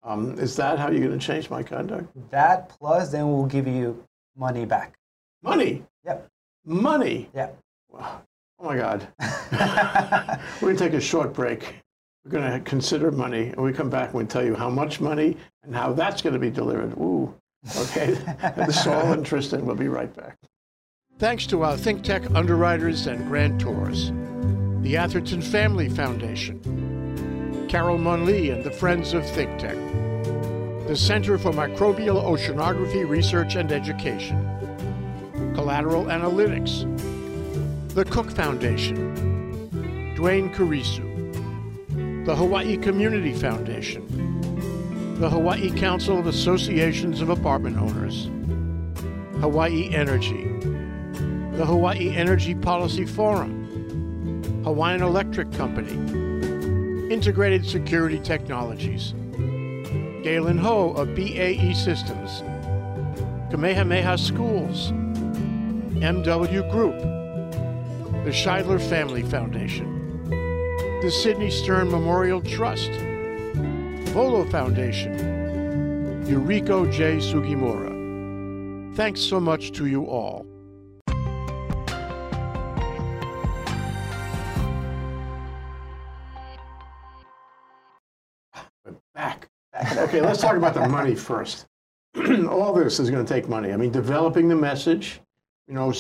Um, 0.03 0.39
is 0.39 0.55
that 0.55 0.79
how 0.79 0.89
you're 0.89 1.05
going 1.05 1.19
to 1.19 1.25
change 1.25 1.49
my 1.49 1.61
conduct? 1.61 2.07
That 2.31 2.69
plus 2.69 3.11
then 3.11 3.27
we'll 3.31 3.45
give 3.45 3.67
you 3.67 4.03
money 4.35 4.65
back. 4.65 4.95
Money. 5.43 5.83
Yep. 6.05 6.27
Money. 6.65 7.29
Yep. 7.33 7.57
Wow. 7.89 8.21
Oh 8.59 8.65
my 8.65 8.77
God. 8.77 9.07
We're 10.61 10.73
going 10.73 10.77
to 10.77 10.83
take 10.83 10.93
a 10.93 11.01
short 11.01 11.33
break. 11.33 11.75
We're 12.23 12.31
going 12.31 12.51
to 12.51 12.59
consider 12.61 13.11
money, 13.11 13.47
and 13.47 13.57
we 13.57 13.71
come 13.71 13.89
back 13.89 14.09
and 14.09 14.19
we 14.19 14.25
tell 14.25 14.43
you 14.43 14.53
how 14.55 14.69
much 14.69 14.99
money 14.99 15.37
and 15.63 15.73
how 15.73 15.93
that's 15.93 16.21
going 16.21 16.33
to 16.33 16.39
be 16.39 16.49
delivered. 16.49 16.93
Ooh, 16.97 17.33
okay. 17.77 18.07
this 18.57 18.81
is 18.81 18.87
all 18.87 19.13
interesting. 19.13 19.65
We'll 19.65 19.75
be 19.75 19.87
right 19.87 20.13
back. 20.15 20.37
Thanks 21.19 21.45
to 21.47 21.63
our 21.63 21.75
think 21.75 22.05
tech 22.05 22.31
underwriters 22.33 23.05
and 23.05 23.29
grantors, 23.29 24.13
the 24.81 24.95
Atherton 24.95 25.41
Family 25.41 25.89
Foundation, 25.89 27.67
Carol 27.67 27.97
Monley 27.97 28.51
and 28.51 28.63
the 28.63 28.71
Friends 28.71 29.13
of 29.13 29.23
ThinkTech, 29.23 30.87
the 30.87 30.95
Center 30.95 31.37
for 31.37 31.51
Microbial 31.51 32.23
Oceanography 32.23 33.05
Research 33.05 33.55
and 33.55 33.69
Education, 33.69 34.41
Collateral 35.55 36.05
Analytics, 36.05 36.85
the 37.95 38.05
Cook 38.05 38.31
Foundation, 38.31 40.15
Dwayne 40.15 40.55
Carisu, 40.55 42.23
the 42.25 42.33
Hawaii 42.33 42.77
Community 42.77 43.33
Foundation, 43.33 44.07
the 45.19 45.29
Hawaii 45.29 45.69
Council 45.69 46.17
of 46.17 46.27
Associations 46.27 47.19
of 47.19 47.27
Apartment 47.27 47.77
Owners, 47.77 48.29
Hawaii 49.41 49.93
Energy, 49.93 50.48
the 51.59 51.65
Hawaii 51.65 52.15
Energy 52.15 52.55
Policy 52.55 53.05
Forum, 53.05 54.63
Hawaiian 54.63 55.01
Electric 55.01 55.51
Company, 55.51 55.91
Integrated 57.13 57.65
Security 57.65 58.17
Technologies, 58.17 59.13
Galen 60.23 60.57
Ho 60.57 60.91
of 60.91 61.13
BAE 61.15 61.73
Systems, 61.73 62.43
Kamehameha 63.51 64.17
Schools, 64.17 64.93
MW 65.99 66.71
Group, 66.71 66.97
the 68.23 68.31
Shidler 68.31 68.79
Family 68.79 69.23
Foundation, 69.23 70.29
the 71.01 71.11
Sidney 71.11 71.51
Stern 71.51 71.91
Memorial 71.91 72.39
Trust, 72.39 72.91
Volo 74.13 74.45
Foundation, 74.45 75.13
Yuriko 76.25 76.89
J. 76.89 77.17
Sugimura. 77.17 78.95
Thanks 78.95 79.19
so 79.19 79.41
much 79.41 79.73
to 79.73 79.87
you 79.87 80.05
all. 80.05 80.48
Okay, 90.19 90.27
let's 90.27 90.41
talk 90.41 90.57
about 90.57 90.73
the 90.73 90.85
money 90.85 91.15
first. 91.15 91.65
all 92.49 92.73
this 92.73 92.99
is 92.99 93.09
going 93.09 93.25
to 93.25 93.33
take 93.33 93.47
money. 93.47 93.71
I 93.71 93.77
mean, 93.77 93.89
developing 93.89 94.49
the 94.49 94.55
message, 94.55 95.21
you 95.65 95.73
know, 95.73 95.93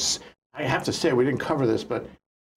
I 0.53 0.63
have 0.63 0.83
to 0.83 0.91
say, 0.91 1.13
we 1.13 1.23
didn't 1.23 1.39
cover 1.39 1.65
this, 1.65 1.85
but 1.85 2.05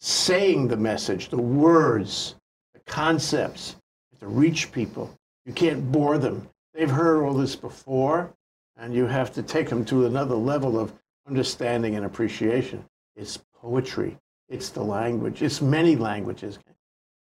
saying 0.01 0.66
the 0.66 0.77
message, 0.77 1.29
the 1.29 1.40
words, 1.40 2.35
the 2.75 2.81
concepts, 2.81 3.77
to 4.18 4.27
reach 4.27 4.72
people. 4.72 5.16
You 5.46 5.53
can't 5.53 5.92
bore 5.92 6.18
them. 6.18 6.48
They've 6.75 6.90
heard 6.90 7.22
all 7.22 7.35
this 7.35 7.55
before, 7.55 8.35
and 8.77 8.92
you 8.92 9.07
have 9.07 9.33
to 9.35 9.42
take 9.42 9.68
them 9.68 9.85
to 9.85 10.07
another 10.07 10.35
level 10.35 10.81
of 10.81 10.92
understanding 11.29 11.94
and 11.94 12.05
appreciation. 12.05 12.85
It's 13.14 13.38
poetry. 13.55 14.16
It's 14.48 14.70
the 14.70 14.83
language. 14.83 15.42
It's 15.42 15.62
many 15.62 15.94
languages. 15.94 16.59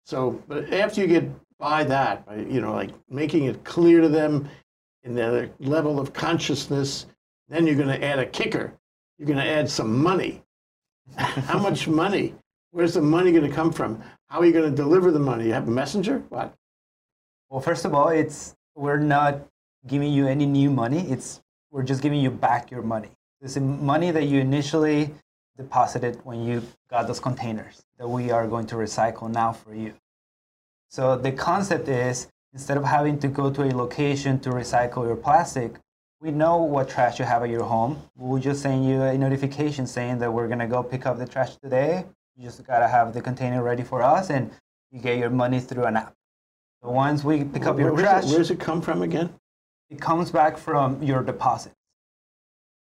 So, 0.06 0.42
but 0.48 0.72
after 0.72 1.02
you 1.02 1.08
get 1.08 1.30
by 1.62 1.84
that, 1.84 2.26
by, 2.26 2.38
you 2.38 2.60
know, 2.60 2.74
like 2.74 2.90
making 3.08 3.46
it 3.46 3.64
clear 3.64 4.02
to 4.02 4.10
them 4.10 4.50
in 5.04 5.14
their 5.14 5.52
level 5.60 6.00
of 6.00 6.12
consciousness, 6.12 7.06
then 7.48 7.68
you're 7.68 7.76
going 7.76 7.88
to 7.88 8.04
add 8.04 8.18
a 8.18 8.26
kicker. 8.26 8.74
You're 9.18 9.28
going 9.28 9.38
to 9.38 9.48
add 9.48 9.70
some 9.70 10.02
money. 10.02 10.42
How 11.16 11.60
much 11.60 11.88
money? 12.04 12.34
Where's 12.72 12.96
the 12.96 13.02
money 13.02 13.32
going 13.32 13.48
to 13.48 13.56
come 13.56 13.72
from? 13.72 14.02
How 14.28 14.40
are 14.40 14.46
you 14.46 14.52
going 14.52 14.70
to 14.70 14.76
deliver 14.76 15.12
the 15.12 15.20
money? 15.20 15.46
You 15.46 15.54
have 15.54 15.68
a 15.68 15.72
messenger? 15.72 16.24
What? 16.30 16.54
Well, 17.50 17.62
first 17.62 17.86
of 17.86 17.94
all, 17.94 18.10
it's 18.10 18.56
we're 18.76 18.98
not 18.98 19.42
giving 19.86 20.12
you 20.12 20.28
any 20.28 20.46
new 20.46 20.72
money. 20.72 21.02
It's 21.10 21.42
we're 21.70 21.84
just 21.84 22.02
giving 22.02 22.20
you 22.20 22.32
back 22.32 22.72
your 22.72 22.82
money. 22.82 23.10
It's 23.42 23.56
the 23.56 23.62
money 23.62 24.10
that 24.12 24.24
you 24.24 24.40
initially 24.40 25.14
deposited 25.58 26.20
when 26.24 26.44
you 26.44 26.64
got 26.90 27.08
those 27.08 27.20
containers 27.20 27.84
that 28.00 28.08
we 28.08 28.32
are 28.32 28.48
going 28.48 28.66
to 28.68 28.76
recycle 28.76 29.30
now 29.30 29.52
for 29.52 29.76
you. 29.76 29.94
So 30.92 31.16
the 31.18 31.32
concept 31.32 31.88
is 31.88 32.28
instead 32.54 32.76
of 32.78 32.84
having 32.84 33.18
to 33.20 33.28
go 33.30 33.50
to 33.50 33.64
a 33.64 33.72
location 33.76 34.40
to 34.42 34.50
recycle 34.50 35.06
your 35.08 35.16
plastic, 35.16 35.76
we 36.20 36.32
know 36.32 36.58
what 36.58 36.90
trash 36.90 37.18
you 37.18 37.26
have 37.26 37.44
at 37.44 37.50
your 37.50 37.64
home. 37.64 38.02
We'll 38.18 38.42
just 38.42 38.62
send 38.62 38.86
you 38.86 39.02
a 39.02 39.18
notification 39.18 39.88
saying 39.88 40.20
that 40.20 40.32
we're 40.32 40.50
gonna 40.50 40.68
go 40.68 40.84
pick 40.84 41.06
up 41.06 41.18
the 41.18 41.26
trash 41.26 41.56
today. 41.64 42.06
You 42.36 42.44
just 42.44 42.66
gotta 42.68 42.88
have 42.90 43.14
the 43.14 43.22
container 43.22 43.64
ready 43.64 43.84
for 43.84 44.02
us, 44.04 44.30
and 44.30 44.52
you 44.92 45.00
get 45.00 45.18
your 45.18 45.30
money 45.30 45.60
through 45.62 45.86
an 45.86 45.96
app. 45.98 46.14
So 46.84 46.90
once 46.92 47.24
we 47.24 47.44
pick 47.46 47.66
up 47.66 47.80
your 47.80 47.94
Where- 47.94 48.04
trash, 48.04 48.26
Where 48.26 48.38
does 48.40 48.52
it 48.52 48.60
come 48.60 48.82
from 48.82 49.02
again? 49.02 49.30
it 49.90 50.00
comes 50.02 50.30
back 50.32 50.58
from 50.58 51.02
your 51.02 51.24
deposit. 51.24 51.72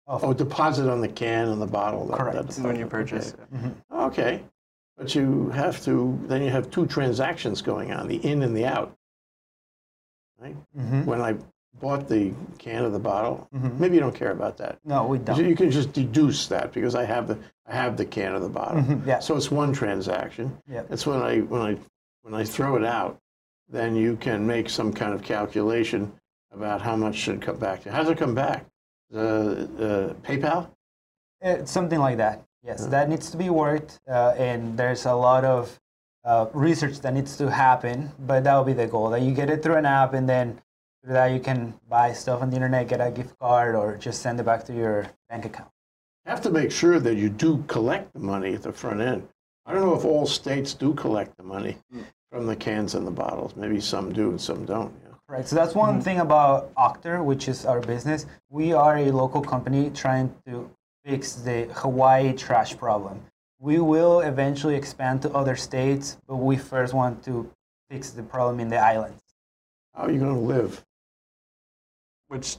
Oh, 0.07 0.33
deposit 0.33 0.89
on 0.89 1.01
the 1.01 1.07
can 1.07 1.49
and 1.49 1.61
the 1.61 1.67
bottle. 1.67 2.07
that- 2.07 2.17
Correct. 2.17 2.35
that 2.37 2.47
This 2.47 2.59
when 2.59 2.77
you 2.77 2.87
purchase. 2.87 3.33
okay. 3.33 3.43
it. 3.43 3.53
Mm-hmm. 3.53 3.99
Okay, 3.99 4.43
but 4.99 5.15
you 5.15 5.49
have 5.51 5.81
to, 5.85 6.19
then 6.27 6.43
you 6.43 6.49
have 6.49 6.69
two 6.69 6.85
transactions 6.85 7.61
going 7.61 7.91
on, 7.93 8.07
the 8.09 8.17
in 8.17 8.43
and 8.43 8.55
the 8.55 8.65
out. 8.65 8.93
Right? 10.37 10.55
Mhm. 10.77 11.05
When 11.05 11.21
I 11.21 11.35
bought 11.79 12.09
the 12.09 12.33
can 12.57 12.83
of 12.83 12.91
the 12.91 12.99
bottle, 12.99 13.47
Mhm. 13.55 13.79
maybe 13.79 13.95
you 13.95 14.01
don't 14.01 14.13
care 14.13 14.31
about 14.31 14.57
that. 14.57 14.77
No, 14.83 15.07
we 15.07 15.17
don't. 15.17 15.39
You 15.43 15.55
can 15.55 15.71
just 15.71 15.93
deduce 15.93 16.47
that 16.47 16.73
because 16.73 16.95
I 16.95 17.05
have 17.05 17.27
the, 17.29 17.37
I 17.65 17.73
have 17.75 17.95
the 17.95 18.05
can 18.05 18.35
of 18.35 18.41
the 18.41 18.49
bottle. 18.49 18.81
Mhm, 18.81 19.05
yeah. 19.07 19.19
So 19.19 19.37
it's 19.37 19.49
one 19.49 19.71
transaction. 19.71 20.57
Yeah. 20.67 20.83
It's 20.89 21.07
when 21.07 21.21
I, 21.21 21.39
when 21.39 21.61
I, 21.61 21.77
when 22.23 22.33
I 22.33 22.43
throw 22.43 22.75
it 22.75 22.83
out, 22.83 23.17
then 23.69 23.95
you 23.95 24.17
can 24.17 24.45
make 24.45 24.69
some 24.69 24.91
kind 24.91 25.13
of 25.13 25.21
calculation 25.21 26.11
about 26.51 26.81
how 26.81 26.97
much 26.97 27.15
should 27.15 27.41
come 27.41 27.57
back. 27.57 27.83
How 27.83 27.99
does 28.01 28.09
it 28.09 28.17
come 28.17 28.35
back? 28.35 28.65
The, 29.11 30.15
PayPal? 30.23 30.69
It's 31.41 31.71
something 31.71 31.99
like 31.99 32.17
that. 32.17 32.43
Yes, 32.63 32.85
that 32.87 33.09
needs 33.09 33.31
to 33.31 33.37
be 33.37 33.49
worked, 33.49 33.99
uh, 34.07 34.33
and 34.37 34.77
there's 34.77 35.05
a 35.05 35.13
lot 35.13 35.45
of 35.45 35.79
uh, 36.25 36.47
research 36.53 36.99
that 36.99 37.13
needs 37.13 37.37
to 37.37 37.49
happen. 37.49 38.11
But 38.19 38.43
that 38.43 38.55
will 38.55 38.65
be 38.65 38.73
the 38.73 38.87
goal 38.87 39.09
that 39.11 39.21
you 39.21 39.33
get 39.33 39.49
it 39.49 39.63
through 39.63 39.75
an 39.75 39.85
app, 39.85 40.13
and 40.13 40.27
then 40.27 40.59
through 41.03 41.13
that 41.13 41.27
you 41.27 41.39
can 41.39 41.73
buy 41.87 42.11
stuff 42.11 42.41
on 42.41 42.49
the 42.49 42.57
internet, 42.57 42.87
get 42.87 42.99
a 42.99 43.11
gift 43.11 43.37
card, 43.39 43.75
or 43.75 43.95
just 43.95 44.21
send 44.21 44.39
it 44.39 44.43
back 44.43 44.65
to 44.65 44.73
your 44.73 45.07
bank 45.29 45.45
account. 45.45 45.69
You 46.25 46.31
have 46.31 46.41
to 46.41 46.51
make 46.51 46.71
sure 46.71 46.99
that 46.99 47.15
you 47.15 47.29
do 47.29 47.63
collect 47.67 48.13
the 48.13 48.19
money 48.19 48.53
at 48.53 48.63
the 48.63 48.73
front 48.73 48.99
end. 48.99 49.27
I 49.65 49.73
don't 49.73 49.81
know 49.81 49.95
if 49.95 50.03
all 50.03 50.25
states 50.25 50.73
do 50.73 50.93
collect 50.93 51.37
the 51.37 51.43
money 51.43 51.77
from 52.31 52.45
the 52.45 52.55
cans 52.55 52.95
and 52.95 53.07
the 53.07 53.11
bottles. 53.11 53.55
Maybe 53.55 53.79
some 53.79 54.11
do 54.11 54.29
and 54.29 54.41
some 54.41 54.65
don't. 54.65 54.93
Yeah. 55.03 55.15
Right. 55.27 55.47
So 55.47 55.55
that's 55.55 55.75
one 55.75 56.01
thing 56.01 56.19
about 56.19 56.73
Octar, 56.75 57.23
which 57.23 57.47
is 57.47 57.65
our 57.65 57.79
business. 57.79 58.25
We 58.49 58.73
are 58.73 58.97
a 58.97 59.11
local 59.11 59.41
company 59.41 59.91
trying 59.91 60.35
to 60.47 60.69
fix 61.09 61.33
the 61.33 61.67
Hawaii 61.73 62.33
trash 62.33 62.77
problem. 62.77 63.19
We 63.59 63.79
will 63.79 64.21
eventually 64.21 64.75
expand 64.75 65.23
to 65.23 65.31
other 65.33 65.55
states, 65.55 66.17
but 66.27 66.35
we 66.37 66.55
first 66.55 66.93
want 66.93 67.23
to 67.25 67.49
fix 67.89 68.11
the 68.11 68.21
problem 68.21 68.59
in 68.59 68.69
the 68.69 68.77
islands. 68.77 69.21
How 69.95 70.03
are 70.03 70.11
you 70.11 70.19
going 70.19 70.35
to 70.35 70.39
live? 70.39 70.85
Which 72.27 72.57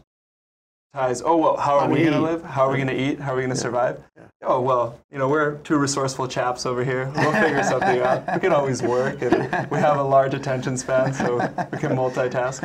ties, 0.93 1.23
oh, 1.25 1.37
well, 1.37 1.57
how 1.57 1.77
are 1.77 1.83
How 1.83 1.93
we 1.93 2.01
going 2.01 2.13
to 2.13 2.21
live? 2.21 2.43
How 2.43 2.67
are 2.67 2.73
we 2.73 2.77
going 2.77 2.89
to 2.89 3.01
eat? 3.01 3.21
How 3.21 3.33
are 3.33 3.37
we 3.37 3.43
going 3.43 3.55
to 3.55 3.61
survive? 3.61 4.03
Yeah. 4.17 4.25
Oh, 4.43 4.61
well, 4.61 4.99
you 5.13 5.19
know, 5.19 5.29
we're 5.29 5.59
two 5.59 5.79
resourceful 5.79 6.27
chaps 6.27 6.67
over 6.67 6.83
here. 6.83 7.13
We'll 7.15 7.33
figure 7.33 7.63
something 7.63 8.01
out. 8.01 8.35
We 8.35 8.41
can 8.41 8.53
always 8.53 8.83
work, 8.83 9.23
and 9.23 9.71
we 9.71 9.79
have 9.79 9.97
a 9.97 10.03
large 10.03 10.35
attention 10.35 10.77
span, 10.77 11.15
so 11.15 11.37
we 11.37 11.79
can 11.79 11.93
multitask. 11.93 12.61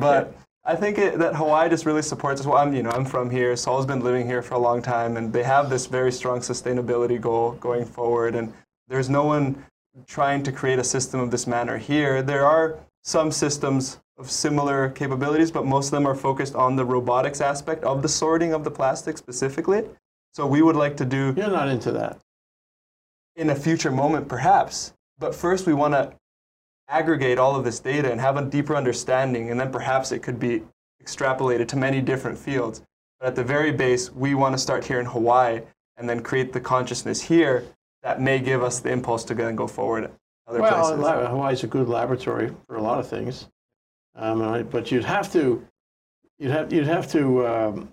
But 0.00 0.34
I 0.64 0.76
think 0.76 0.98
it, 0.98 1.18
that 1.18 1.34
Hawaii 1.36 1.70
just 1.70 1.86
really 1.86 2.02
supports 2.02 2.40
us. 2.40 2.46
Well, 2.46 2.58
I'm, 2.58 2.74
you 2.74 2.82
know, 2.82 2.90
I'm 2.90 3.04
from 3.04 3.30
here. 3.30 3.56
Saul's 3.56 3.86
been 3.86 4.00
living 4.00 4.26
here 4.26 4.42
for 4.42 4.54
a 4.54 4.58
long 4.58 4.82
time, 4.82 5.16
and 5.16 5.32
they 5.32 5.42
have 5.42 5.70
this 5.70 5.86
very 5.86 6.12
strong 6.12 6.40
sustainability 6.40 7.20
goal 7.20 7.52
going 7.52 7.84
forward. 7.86 8.34
And 8.34 8.52
there's 8.88 9.08
no 9.08 9.24
one 9.24 9.64
trying 10.06 10.42
to 10.42 10.52
create 10.52 10.78
a 10.78 10.84
system 10.84 11.18
of 11.20 11.30
this 11.30 11.46
manner 11.46 11.78
here. 11.78 12.22
There 12.22 12.44
are 12.44 12.78
some 13.02 13.32
systems 13.32 14.00
of 14.18 14.30
similar 14.30 14.90
capabilities, 14.90 15.50
but 15.50 15.64
most 15.64 15.86
of 15.86 15.92
them 15.92 16.06
are 16.06 16.14
focused 16.14 16.54
on 16.54 16.76
the 16.76 16.84
robotics 16.84 17.40
aspect 17.40 17.82
of 17.84 18.02
the 18.02 18.08
sorting 18.08 18.52
of 18.52 18.62
the 18.62 18.70
plastic 18.70 19.16
specifically. 19.16 19.84
So 20.34 20.46
we 20.46 20.60
would 20.60 20.76
like 20.76 20.96
to 20.98 21.06
do 21.06 21.32
You're 21.36 21.48
not 21.50 21.68
into 21.68 21.90
that. 21.92 22.18
in 23.34 23.48
a 23.48 23.54
future 23.54 23.90
moment, 23.90 24.28
perhaps. 24.28 24.92
But 25.18 25.34
first, 25.34 25.66
we 25.66 25.72
want 25.72 25.94
to 25.94 26.12
aggregate 26.90 27.38
all 27.38 27.54
of 27.56 27.64
this 27.64 27.80
data 27.80 28.10
and 28.10 28.20
have 28.20 28.36
a 28.36 28.44
deeper 28.44 28.76
understanding, 28.76 29.50
and 29.50 29.58
then 29.58 29.70
perhaps 29.70 30.12
it 30.12 30.18
could 30.22 30.38
be 30.38 30.62
extrapolated 31.02 31.68
to 31.68 31.76
many 31.76 32.00
different 32.00 32.36
fields. 32.36 32.82
But 33.20 33.28
at 33.28 33.34
the 33.36 33.44
very 33.44 33.70
base, 33.70 34.10
we 34.12 34.34
want 34.34 34.54
to 34.54 34.58
start 34.58 34.84
here 34.84 34.98
in 35.00 35.06
Hawaii 35.06 35.60
and 35.96 36.08
then 36.08 36.20
create 36.22 36.52
the 36.52 36.60
consciousness 36.60 37.20
here 37.22 37.64
that 38.02 38.20
may 38.20 38.38
give 38.38 38.62
us 38.62 38.80
the 38.80 38.90
impulse 38.90 39.24
to 39.24 39.34
go 39.34 39.46
and 39.46 39.56
go 39.56 39.66
forward 39.66 40.10
other 40.46 40.60
Well, 40.60 40.72
places. 40.84 40.98
la- 40.98 41.26
Hawaii's 41.28 41.62
a 41.64 41.66
good 41.66 41.88
laboratory 41.88 42.52
for 42.66 42.76
a 42.76 42.82
lot 42.82 42.98
of 42.98 43.06
things, 43.08 43.48
um, 44.16 44.66
but 44.70 44.90
you'd 44.90 45.04
have 45.04 45.32
to, 45.32 45.64
you'd 46.38 46.50
have 46.50 46.72
you'd 46.72 46.86
have 46.86 47.10
to 47.12 47.46
um, 47.46 47.92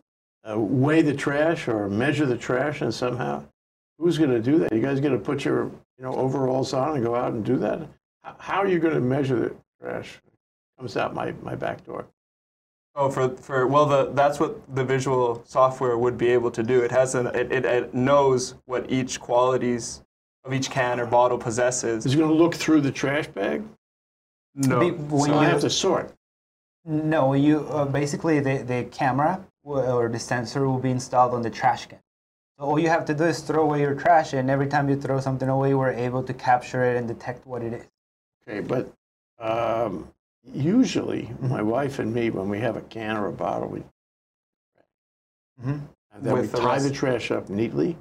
uh, 0.50 0.58
weigh 0.58 1.02
the 1.02 1.14
trash 1.14 1.68
or 1.68 1.90
measure 1.90 2.26
the 2.26 2.38
trash, 2.38 2.82
and 2.82 2.94
somehow, 2.94 3.44
who's 4.00 4.18
going 4.18 4.32
to 4.32 4.40
do 4.42 4.58
that? 4.60 4.72
You 4.74 4.80
guys 4.82 5.00
going 5.02 5.14
to 5.18 5.24
put 5.24 5.44
your 5.46 5.66
you 5.98 6.04
know 6.04 6.14
overalls 6.16 6.74
on 6.74 6.96
and 6.96 7.04
go 7.04 7.16
out 7.16 7.34
and 7.34 7.44
do 7.46 7.58
that? 7.58 7.82
H- 8.28 8.34
How 8.40 8.58
are 8.62 8.68
you 8.68 8.80
going 8.80 8.94
to 8.94 9.00
measure 9.02 9.36
the 9.40 9.56
trash? 9.82 10.20
Comes 10.78 10.98
out 10.98 11.14
my, 11.14 11.34
my 11.42 11.56
back 11.56 11.84
door. 11.86 12.06
Oh, 12.96 13.10
for, 13.10 13.30
for 13.38 13.68
well, 13.68 13.86
the, 13.86 14.12
that's 14.14 14.40
what 14.40 14.60
the 14.76 14.84
visual 14.84 15.44
software 15.46 15.98
would 15.98 16.18
be 16.18 16.28
able 16.30 16.50
to 16.52 16.64
do. 16.64 16.82
It 16.82 16.92
has 16.92 17.16
an, 17.16 17.28
it, 17.28 17.52
it, 17.52 17.66
it 17.66 17.94
knows 17.94 18.56
what 18.66 18.90
each 18.92 19.20
qualities 19.20 20.04
of 20.44 20.54
each 20.54 20.70
can 20.70 21.00
or 21.00 21.06
bottle 21.06 21.38
possesses. 21.38 22.06
Is 22.06 22.14
it 22.14 22.18
going 22.18 22.30
to 22.30 22.36
look 22.36 22.56
through 22.56 22.82
the 22.82 22.92
trash 22.92 23.28
bag? 23.28 23.64
No, 24.56 24.80
Be- 24.80 24.92
when 24.92 25.22
So 25.22 25.28
you- 25.28 25.34
I 25.40 25.46
have 25.46 25.62
to 25.62 25.70
sort. 25.70 26.14
No, 26.86 27.34
you 27.34 27.68
uh, 27.68 27.84
basically 27.86 28.40
the, 28.40 28.64
the 28.64 28.86
camera 28.92 29.44
or 29.64 30.08
the 30.08 30.20
sensor 30.20 30.66
will 30.68 30.80
be 30.80 30.90
installed 30.92 31.34
on 31.34 31.42
the 31.42 31.50
trash 31.50 31.86
can. 31.88 32.00
So 32.58 32.64
all 32.66 32.80
you 32.80 32.88
have 32.88 33.04
to 33.06 33.14
do 33.14 33.26
is 33.26 33.42
throw 33.42 33.64
away 33.64 33.82
your 33.82 33.94
trash, 33.94 34.32
and 34.34 34.50
every 34.50 34.68
time 34.68 34.90
you 34.90 34.96
throw 34.96 35.20
something 35.20 35.50
away, 35.50 35.74
we're 35.74 35.92
able 35.92 36.24
to 36.24 36.34
capture 36.34 36.86
it 36.86 36.96
and 36.96 37.06
detect 37.08 37.46
what 37.46 37.62
it 37.62 37.74
is. 37.74 37.86
Okay, 38.48 38.62
but 38.62 38.92
um, 39.40 40.08
usually 40.44 41.30
my 41.42 41.62
wife 41.62 42.00
and 42.00 42.14
me, 42.14 42.30
when 42.30 42.50
we 42.50 42.60
have 42.60 42.78
a 42.78 42.82
can 42.82 43.18
or 43.18 43.28
a 43.28 43.34
bottle, 43.34 43.68
we 43.70 43.84
Mhm. 45.62 45.82
and 46.14 46.24
then 46.24 46.34
we 46.36 46.42
the 46.42 46.58
tie 46.58 46.78
the 46.80 46.92
trash 46.92 47.32
up 47.32 47.50
neatly, 47.50 47.94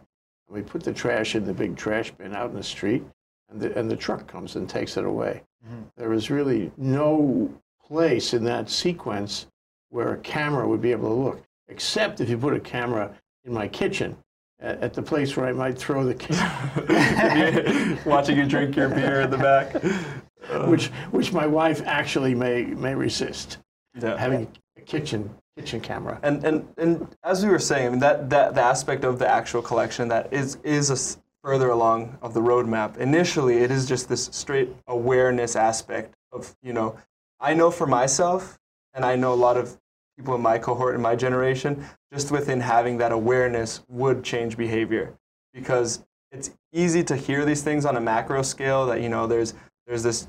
and 0.47 0.57
we 0.57 0.61
put 0.63 0.83
the 0.83 0.93
trash 0.93 1.35
in 1.35 1.47
the 1.47 1.55
big 1.55 1.75
trash 1.75 2.11
bin 2.13 2.35
out 2.35 2.51
in 2.51 2.57
the 2.57 2.63
street, 2.63 3.03
and 3.49 3.59
the, 3.61 3.77
and 3.79 3.91
the 3.91 3.97
truck 3.97 4.27
comes 4.27 4.57
and 4.57 4.69
takes 4.69 4.99
it 4.99 5.05
away. 5.07 5.43
Mhm. 5.67 5.85
There 5.97 6.13
is 6.13 6.31
really 6.31 6.71
no 6.77 7.51
place 7.83 8.35
in 8.35 8.45
that 8.45 8.69
sequence 8.69 9.47
where 9.89 10.13
a 10.13 10.19
camera 10.19 10.69
would 10.69 10.83
be 10.83 10.93
able 10.93 11.09
to 11.09 11.15
look, 11.15 11.43
except 11.69 12.21
if 12.21 12.29
you 12.29 12.37
put 12.37 12.53
a 12.53 12.61
camera 12.61 13.15
in 13.45 13.55
my 13.55 13.69
kitchen 13.69 14.19
at, 14.61 14.83
at 14.83 14.93
the 14.93 15.03
place 15.03 15.35
where 15.37 15.47
I 15.47 15.53
might 15.53 15.79
throw 15.79 16.05
the 16.05 16.15
camera. 16.15 17.99
Watching 18.05 18.37
you 18.37 18.45
drink 18.47 18.77
your 18.77 18.91
beer 18.91 19.23
in 19.23 19.31
the 19.31 19.39
back. 19.39 19.75
which 20.67 20.87
which 21.11 21.33
my 21.33 21.47
wife 21.47 21.83
actually 21.87 22.35
may 22.35 22.65
may 22.65 22.95
resist 22.95 23.59
Yeah. 24.01 24.17
having 24.17 24.49
a 24.77 24.81
kitchen 24.83 25.31
kitchen 25.57 25.81
camera. 25.81 26.19
And, 26.23 26.45
and, 26.45 26.69
and 26.77 27.17
as 27.25 27.43
we 27.43 27.51
were 27.51 27.59
saying, 27.59 27.87
I 27.87 27.91
mean, 27.91 27.99
that, 28.01 28.29
that 28.29 28.55
the 28.55 28.61
aspect 28.61 29.05
of 29.05 29.19
the 29.19 29.27
actual 29.27 29.63
collection 29.63 30.09
that 30.09 30.31
is, 30.31 30.59
is 30.63 30.91
a 30.91 31.19
further 31.43 31.71
along 31.71 32.19
of 32.21 32.35
the 32.35 32.41
roadmap. 32.43 32.99
Initially, 32.99 33.59
it 33.59 33.71
is 33.71 33.87
just 33.87 34.07
this 34.07 34.29
straight 34.33 34.69
awareness 34.87 35.57
aspect 35.57 36.15
of, 36.31 36.55
you 36.63 36.75
know, 36.75 36.97
I 37.41 37.55
know 37.55 37.71
for 37.71 37.87
myself, 37.87 38.59
and 38.93 39.03
I 39.03 39.17
know 39.17 39.33
a 39.33 39.35
lot 39.35 39.57
of 39.57 39.79
people 40.19 40.35
in 40.35 40.43
my 40.43 40.59
cohort, 40.59 40.95
in 40.95 41.01
my 41.01 41.17
generation, 41.17 41.85
just 42.13 42.31
within 42.31 42.61
having 42.61 42.99
that 42.99 43.13
awareness 43.13 43.83
would 43.89 44.23
change 44.23 44.59
behavior. 44.59 45.15
Because 45.55 46.05
it's 46.33 46.51
easy 46.73 47.03
to 47.05 47.17
hear 47.17 47.47
these 47.47 47.63
things 47.63 47.87
on 47.87 47.97
a 47.97 48.01
macro 48.01 48.43
scale 48.43 48.85
that, 48.87 49.01
you 49.01 49.09
know, 49.09 49.27
there's, 49.27 49.55
there's 49.87 50.03
this 50.03 50.29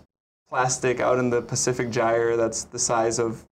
plastic 0.49 0.99
out 0.99 1.19
in 1.19 1.29
the 1.29 1.41
Pacific 1.41 1.89
Gyre 1.89 2.37
that's 2.37 2.63
the 2.63 2.79
size 2.79 3.19
of 3.19 3.45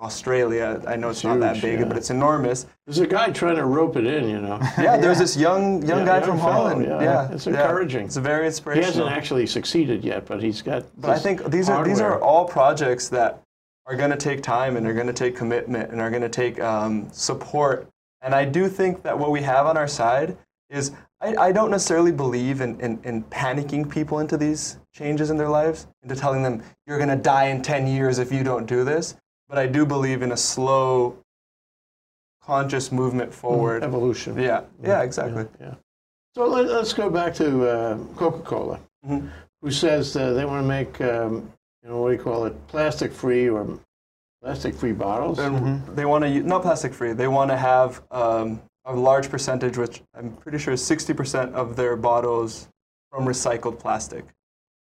Australia. 0.00 0.82
I 0.86 0.96
know 0.96 1.10
it's, 1.10 1.22
not 1.22 1.40
that 1.40 1.62
big, 1.62 1.78
yeah. 1.80 1.84
but 1.86 1.96
it's 1.96 2.10
enormous. 2.10 2.66
There's 2.86 2.98
a 2.98 3.06
guy 3.06 3.30
trying 3.30 3.56
to 3.56 3.64
rope 3.64 3.96
it 3.96 4.04
in, 4.06 4.28
you 4.28 4.40
know. 4.40 4.58
Yeah, 4.78 4.96
there's 4.96 5.18
this 5.18 5.36
young 5.36 5.82
young 5.86 6.00
Yeah, 6.00 6.04
guy 6.04 6.18
young 6.18 6.26
from 6.26 6.38
fellow, 6.38 6.52
Holland. 6.68 6.84
yeah. 6.84 7.30
It's 7.32 7.46
encouraging. 7.46 8.06
It's 8.06 8.16
very 8.16 8.50
He 8.50 8.82
hasn't 8.82 9.08
actually 9.10 9.46
succeeded 9.46 10.04
yet, 10.04 10.26
but 10.26 10.42
he's 10.42 10.62
got. 10.62 10.84
But 11.00 11.10
I 11.10 11.18
think 11.18 11.44
these 11.50 11.68
are 11.68 11.84
these 11.84 12.00
are 12.00 12.20
all 12.20 12.44
projects 12.44 13.08
that 13.10 13.42
are 13.86 13.96
going 13.96 14.10
to 14.10 14.16
take 14.16 14.42
time 14.42 14.76
and 14.76 14.86
are 14.86 14.94
going 14.94 15.06
to 15.06 15.12
take 15.12 15.36
commitment 15.36 15.90
and 15.90 16.00
are 16.00 16.10
going 16.10 16.22
to 16.22 16.28
take 16.28 16.58
um, 16.60 17.08
support. 17.12 17.86
And 18.22 18.34
I 18.34 18.46
do 18.46 18.68
think 18.68 19.02
that 19.02 19.18
what 19.18 19.30
we 19.30 19.42
have 19.42 19.66
on 19.66 19.76
our 19.76 19.88
side 19.88 20.36
is 20.70 20.92
I, 21.20 21.36
I 21.36 21.52
don't 21.52 21.70
necessarily 21.70 22.12
believe 22.12 22.60
in, 22.60 22.80
in, 22.80 22.98
in 23.04 23.22
panicking 23.24 23.88
people 23.90 24.18
into 24.20 24.36
these 24.36 24.78
changes 24.92 25.30
in 25.30 25.36
their 25.36 25.48
lives, 25.48 25.86
into 26.02 26.16
telling 26.16 26.42
them 26.42 26.62
you're 26.86 26.98
going 26.98 27.08
to 27.10 27.16
die 27.16 27.46
in 27.46 27.62
10 27.62 27.86
years 27.86 28.18
if 28.18 28.32
you 28.32 28.42
don't 28.42 28.66
do 28.66 28.84
this. 28.84 29.16
But 29.48 29.58
I 29.58 29.66
do 29.66 29.84
believe 29.86 30.22
in 30.22 30.32
a 30.32 30.36
slow, 30.36 31.16
conscious 32.42 32.90
movement 32.92 33.32
forward. 33.32 33.82
evolution. 33.82 34.38
Yeah, 34.38 34.62
yeah, 34.82 35.02
exactly. 35.02 35.46
Yeah. 35.60 35.74
So 36.34 36.46
let, 36.46 36.66
us 36.66 36.92
go 36.92 37.08
back 37.08 37.34
to 37.34 37.68
uh, 37.68 37.98
Coca-Cola, 38.16 38.80
Mhm. 39.06 39.30
who 39.62 39.70
says 39.70 40.16
uh, 40.16 40.32
they 40.32 40.44
want 40.44 40.62
to 40.62 40.66
make, 40.68 41.00
um, 41.00 41.52
you 41.82 41.88
know, 41.90 42.00
what 42.00 42.10
do 42.10 42.16
you 42.16 42.22
call 42.22 42.44
it, 42.46 42.66
plastic-free 42.66 43.48
or 43.48 43.78
plastic-free 44.42 44.92
bottles. 44.92 45.38
And 45.38 45.86
they 45.96 46.04
want 46.04 46.24
to 46.24 46.42
not 46.42 46.62
plastic 46.62 46.92
free. 46.92 47.12
They 47.12 47.28
want 47.28 47.50
to 47.50 47.56
have 47.56 48.02
um, 48.10 48.60
a 48.84 48.94
large 48.94 49.30
percentage, 49.30 49.78
which 49.78 50.02
I'm 50.14 50.32
pretty 50.36 50.58
sure 50.58 50.74
is 50.74 50.82
60% 50.82 51.52
of 51.54 51.76
their 51.76 51.96
bottles 51.96 52.68
from 53.10 53.24
recycled 53.24 53.78
plastic. 53.78 54.24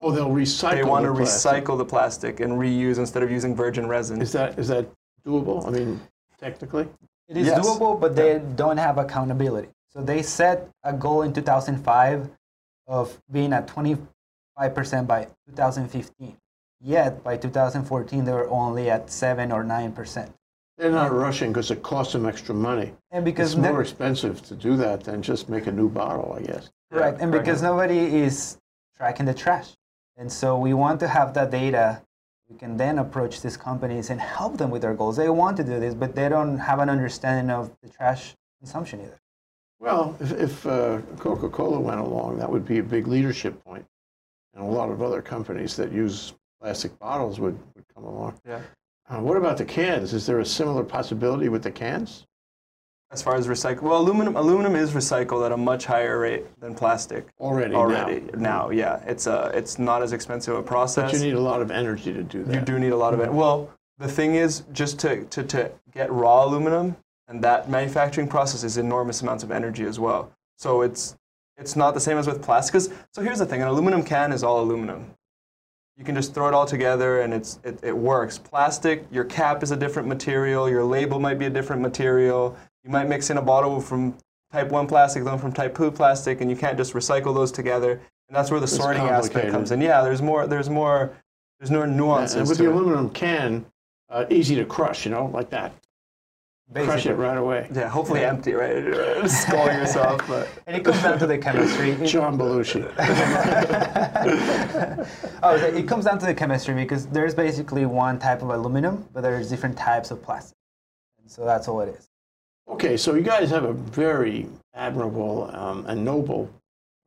oh, 0.02 0.12
they'll 0.12 0.30
recycle. 0.30 0.72
they 0.76 0.84
want 0.84 1.04
the 1.06 1.10
to 1.12 1.16
plastic. 1.18 1.64
recycle 1.66 1.78
the 1.78 1.86
plastic 1.86 2.40
and 2.40 2.54
reuse 2.54 2.98
instead 2.98 3.22
of 3.24 3.30
using 3.32 3.56
virgin 3.56 3.88
resin. 3.88 4.22
Is 4.22 4.32
that 4.32 4.58
is 4.58 4.68
that 4.70 4.88
doable? 5.26 5.66
I 5.68 5.72
mean, 5.72 6.00
technically. 6.40 6.88
It 7.28 7.36
is 7.38 7.48
Yes. 7.48 7.60
doable, 7.60 8.00
but 8.00 8.16
they 8.16 8.40
don't 8.56 8.78
have 8.78 8.98
accountability. 8.98 9.70
So 9.90 10.02
they 10.02 10.22
set 10.22 10.70
a 10.84 10.94
goal 10.94 11.24
in 11.24 11.34
2005 11.34 12.30
of 12.88 13.20
being 13.32 13.52
at 13.54 13.68
25% 13.68 15.06
by 15.08 15.28
2015. 15.48 16.38
Yet 16.82 17.22
by 17.24 17.36
2014, 17.36 18.24
they 18.24 18.32
were 18.32 18.50
only 18.50 18.90
at 18.90 19.10
7 19.12 19.52
or 19.52 19.64
9%. 19.64 20.30
They're 20.80 20.92
not 20.92 21.12
rushing 21.12 21.52
because 21.52 21.72
it 21.72 21.84
costs 21.84 22.14
them 22.14 22.26
extra 22.26 22.56
money. 22.56 22.94
And 23.12 23.26
because 23.26 23.52
It's 23.52 23.62
no- 23.62 23.72
more 23.74 23.82
expensive 23.82 24.42
to 24.44 24.56
do 24.56 24.78
that 24.78 25.04
than 25.04 25.22
just 25.22 25.50
make 25.50 25.68
a 25.68 25.72
new 25.74 25.90
bottle, 25.90 26.34
I 26.34 26.42
guess. 26.42 26.70
Correct. 26.90 27.18
Yeah, 27.18 27.24
and 27.24 27.32
correct. 27.34 27.46
because 27.46 27.62
nobody 27.62 28.00
is 28.22 28.58
tracking 28.96 29.26
the 29.26 29.34
trash. 29.34 29.76
And 30.16 30.32
so 30.32 30.58
we 30.58 30.74
want 30.74 31.02
to 31.02 31.08
have 31.10 31.34
that 31.34 31.52
data. 31.52 32.02
We 32.50 32.58
can 32.58 32.78
then 32.78 32.98
approach 32.98 33.42
these 33.42 33.58
companies 33.58 34.10
and 34.10 34.22
help 34.22 34.58
them 34.58 34.72
with 34.72 34.82
their 34.82 34.94
goals. 34.94 35.18
They 35.18 35.30
want 35.30 35.58
to 35.58 35.66
do 35.66 35.82
this, 35.82 35.94
but 35.94 36.16
they 36.16 36.30
don't 36.30 36.58
have 36.58 36.80
an 36.80 36.90
understanding 36.90 37.52
of 37.54 37.72
the 37.84 37.90
trash 37.90 38.36
consumption 38.60 39.02
either. 39.02 39.20
Well, 39.82 40.16
if, 40.22 40.32
if 40.32 40.66
uh, 40.66 41.00
Coca-Cola 41.20 41.80
went 41.80 42.00
along, 42.00 42.38
that 42.38 42.50
would 42.50 42.66
be 42.66 42.80
a 42.80 42.84
big 42.84 43.06
leadership 43.08 43.62
point, 43.66 43.86
and 44.54 44.64
a 44.64 44.68
lot 44.68 44.90
of 44.90 45.02
other 45.02 45.22
companies 45.22 45.76
that 45.76 45.92
use 45.92 46.34
plastic 46.62 46.98
bottles 47.00 47.40
would, 47.40 47.58
would 47.76 47.86
come 47.94 48.06
along. 48.06 48.40
Yeah. 48.48 48.62
Uh, 49.10 49.20
what 49.20 49.38
about 49.38 49.58
the 49.58 49.66
cans? 49.66 50.14
Is 50.14 50.26
there 50.26 50.40
a 50.40 50.46
similar 50.46 50.84
possibility 50.84 51.50
with 51.50 51.64
the 51.64 51.72
cans? 51.72 52.26
As 53.12 53.24
far 53.24 53.36
as 53.36 53.48
recycle, 53.48 53.82
well, 53.82 53.98
aluminum 53.98 54.36
aluminum 54.36 54.76
is 54.76 54.92
recycled 54.92 55.44
at 55.44 55.52
a 55.52 55.58
much 55.58 55.86
higher 55.86 56.20
rate 56.20 56.46
than 56.60 56.76
plastic 56.76 57.28
Already, 57.40 57.74
already. 57.74 58.22
now. 58.34 58.68
Now, 58.68 58.70
yeah, 58.70 59.02
it's 59.08 59.26
a 59.26 59.52
it's 59.56 59.80
not 59.80 60.04
as 60.04 60.14
expensive 60.14 60.56
a 60.56 60.62
process. 60.62 61.12
But 61.12 61.20
you 61.20 61.26
need 61.26 61.34
a 61.34 61.40
lot 61.40 61.60
of 61.64 61.72
energy 61.72 62.14
to 62.14 62.22
do 62.22 62.44
that. 62.44 62.54
You 62.54 62.62
do 62.62 62.78
need 62.78 62.92
a 62.92 62.96
lot 62.98 63.16
of 63.16 63.20
it. 63.20 63.34
Well, 63.34 63.72
the 63.98 64.08
thing 64.08 64.36
is, 64.36 64.64
just 64.74 65.00
to, 65.00 65.26
to, 65.26 65.44
to 65.44 65.72
get 65.92 66.12
raw 66.12 66.46
aluminum, 66.46 66.98
and 67.28 67.44
that 67.44 67.68
manufacturing 67.68 68.28
process 68.28 68.64
is 68.64 68.78
enormous 68.78 69.24
amounts 69.24 69.44
of 69.44 69.50
energy 69.50 69.86
as 69.86 70.00
well. 70.00 70.32
So 70.58 70.84
it's 70.84 71.18
it's 71.58 71.76
not 71.76 71.96
the 71.96 72.00
same 72.00 72.20
as 72.20 72.28
with 72.28 72.44
plastic. 72.44 72.80
so 73.12 73.24
here's 73.24 73.40
the 73.40 73.46
thing: 73.48 73.64
an 73.64 73.70
aluminum 73.70 74.04
can 74.04 74.32
is 74.32 74.44
all 74.44 74.62
aluminum. 74.62 75.16
You 76.00 76.06
can 76.06 76.16
just 76.16 76.34
throw 76.34 76.48
it 76.48 76.54
all 76.54 76.66
together, 76.66 77.22
and 77.22 77.34
it's 77.34 77.60
it, 77.66 77.78
it 77.84 77.96
works. 77.96 78.38
Plastic, 78.38 79.06
your 79.12 79.26
cap 79.26 79.64
is 79.64 79.72
a 79.72 79.76
different 79.76 80.08
material. 80.08 80.70
Your 80.70 80.86
label 80.86 81.20
might 81.20 81.38
be 81.38 81.46
a 81.46 81.50
different 81.50 81.82
material. 81.82 82.56
You 82.86 82.90
might 82.90 83.10
mix 83.10 83.30
in 83.30 83.38
a 83.38 83.42
bottle 83.42 83.82
from 83.82 84.16
type 84.54 84.70
one 84.70 84.88
plastic, 84.88 85.26
then 85.26 85.38
from 85.38 85.52
type 85.52 85.76
two 85.76 85.92
plastic, 85.92 86.40
and 86.40 86.50
you 86.50 86.56
can't 86.56 86.78
just 86.78 86.94
recycle 86.94 87.36
those 87.36 87.52
together. 87.52 87.92
And 88.30 88.36
that's 88.36 88.50
where 88.50 88.62
the 88.62 88.68
sorting 88.68 89.02
aspect 89.02 89.52
comes 89.52 89.72
in. 89.72 89.82
Yeah, 89.82 90.02
there's 90.02 90.22
more. 90.22 90.48
There's 90.48 90.70
more. 90.70 91.12
There's 91.60 91.70
more 91.70 91.86
nuances. 91.86 92.38
And 92.38 92.48
with 92.48 92.58
the 92.58 92.72
aluminum 92.72 93.10
can, 93.10 93.66
uh, 94.10 94.24
easy 94.30 94.56
to 94.56 94.64
crush, 94.64 95.04
you 95.06 95.12
know, 95.12 95.26
like 95.34 95.50
that. 95.50 95.74
Crush 96.72 97.08
it 97.08 97.16
right 97.16 97.38
away. 97.38 97.68
Yeah, 97.74 97.90
hopefully 97.90 98.24
empty, 98.24 98.54
right? 98.54 98.84
Sculling 99.30 99.78
yourself, 99.78 100.22
but 100.28 100.48
And 100.68 100.78
it 100.78 100.86
comes 100.86 101.02
down 101.02 101.18
to 101.18 101.26
the 101.26 101.38
chemistry. 101.38 101.96
John 102.06 102.38
Belushi. 102.38 102.86
oh, 105.44 105.58
so 105.58 105.66
it 105.66 105.88
comes 105.88 106.06
down 106.06 106.20
to 106.20 106.28
the 106.28 106.36
chemistry 106.36 106.76
because 106.76 107.08
there's 107.08 107.34
basically 107.34 107.88
one 107.88 108.20
type 108.20 108.44
of 108.44 108.50
aluminum, 108.50 109.08
but 109.14 109.22
there's 109.22 109.50
different 109.50 109.78
types 109.78 110.12
of 110.12 110.22
plastic. 110.22 110.56
And 111.20 111.32
so 111.32 111.44
that's 111.44 111.68
all 111.68 111.82
it 111.82 111.90
is. 111.90 112.08
Okay, 112.68 112.98
so 112.98 113.16
you 113.16 113.24
guys 113.24 113.50
have 113.50 113.64
a 113.64 113.74
very 113.74 114.48
admirable 114.76 115.50
um, 115.52 115.88
and 115.88 116.06
noble 116.06 116.52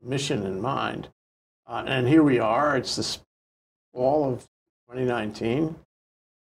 mission 0.02 0.44
in 0.44 0.60
mind. 0.60 1.08
Uh, 1.68 1.84
and 1.86 2.08
here 2.08 2.24
we 2.24 2.40
are. 2.40 2.76
It's 2.76 2.96
the 2.96 3.18
fall 3.94 4.28
of 4.28 4.40
2019. 4.88 5.76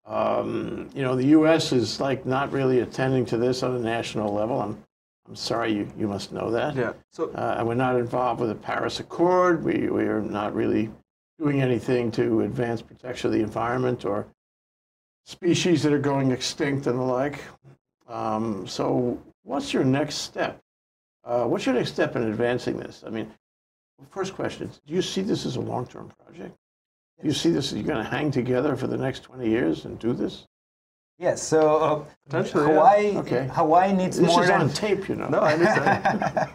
Um, 0.08 0.88
you 0.94 1.02
know, 1.02 1.14
the 1.14 1.26
U.S. 1.26 1.70
is 1.72 2.00
like 2.00 2.24
not 2.24 2.50
really 2.50 2.80
attending 2.80 3.26
to 3.26 3.36
this 3.36 3.62
on 3.62 3.76
a 3.76 3.78
national 3.78 4.32
level. 4.32 4.60
I'm, 4.60 4.82
I'm 5.28 5.36
sorry, 5.36 5.74
you, 5.74 5.88
you 5.98 6.08
must 6.08 6.32
know 6.32 6.50
that. 6.50 6.74
yeah. 6.74 6.94
So 7.12 7.30
Uh, 7.34 7.56
and 7.58 7.68
we're 7.68 7.74
not 7.74 7.96
involved 7.96 8.40
with 8.40 8.48
the 8.48 8.54
Paris 8.54 9.00
Accord. 9.00 9.62
We, 9.62 9.88
we 9.90 10.04
are 10.04 10.22
not 10.22 10.54
really 10.54 10.90
doing 11.38 11.60
anything 11.60 12.10
to 12.12 12.40
advance 12.40 12.80
protection 12.80 13.28
of 13.28 13.34
the 13.34 13.42
environment 13.42 14.06
or 14.06 14.26
species 15.26 15.82
that 15.82 15.92
are 15.92 15.98
going 15.98 16.30
extinct 16.30 16.86
and 16.86 16.98
the 16.98 17.02
like. 17.02 17.40
Um, 18.08 18.66
so, 18.66 19.20
what's 19.42 19.74
your 19.74 19.84
next 19.84 20.16
step? 20.16 20.58
Uh, 21.22 21.44
what's 21.44 21.66
your 21.66 21.74
next 21.74 21.92
step 21.92 22.16
in 22.16 22.22
advancing 22.22 22.78
this? 22.78 23.04
I 23.06 23.10
mean, 23.10 23.30
first 24.10 24.32
question 24.34 24.68
is, 24.68 24.80
do 24.86 24.94
you 24.94 25.02
see 25.02 25.20
this 25.20 25.44
as 25.44 25.56
a 25.56 25.60
long 25.60 25.86
term 25.86 26.10
project? 26.24 26.56
Do 27.20 27.26
you 27.26 27.32
see 27.34 27.50
this 27.50 27.72
as 27.72 27.78
you're 27.78 27.86
going 27.86 28.02
to 28.04 28.08
hang 28.08 28.30
together 28.30 28.76
for 28.76 28.86
the 28.86 28.96
next 28.96 29.24
20 29.24 29.48
years 29.48 29.84
and 29.84 29.98
do 29.98 30.12
this? 30.12 30.46
Yes, 31.18 31.42
so 31.42 31.76
uh, 31.78 32.04
Potentially, 32.26 32.62
yeah. 32.64 32.70
Hawaii, 32.74 33.16
Okay. 33.18 33.48
Hawaii 33.52 33.92
needs 33.92 34.18
This 34.20 34.28
more 34.28 34.42
is 34.42 34.48
than 34.48 34.60
on 34.60 34.70
tape, 34.70 35.08
you 35.08 35.16
know. 35.16 35.28
no, 35.28 35.40
I 35.40 35.54
understand. 35.54 36.50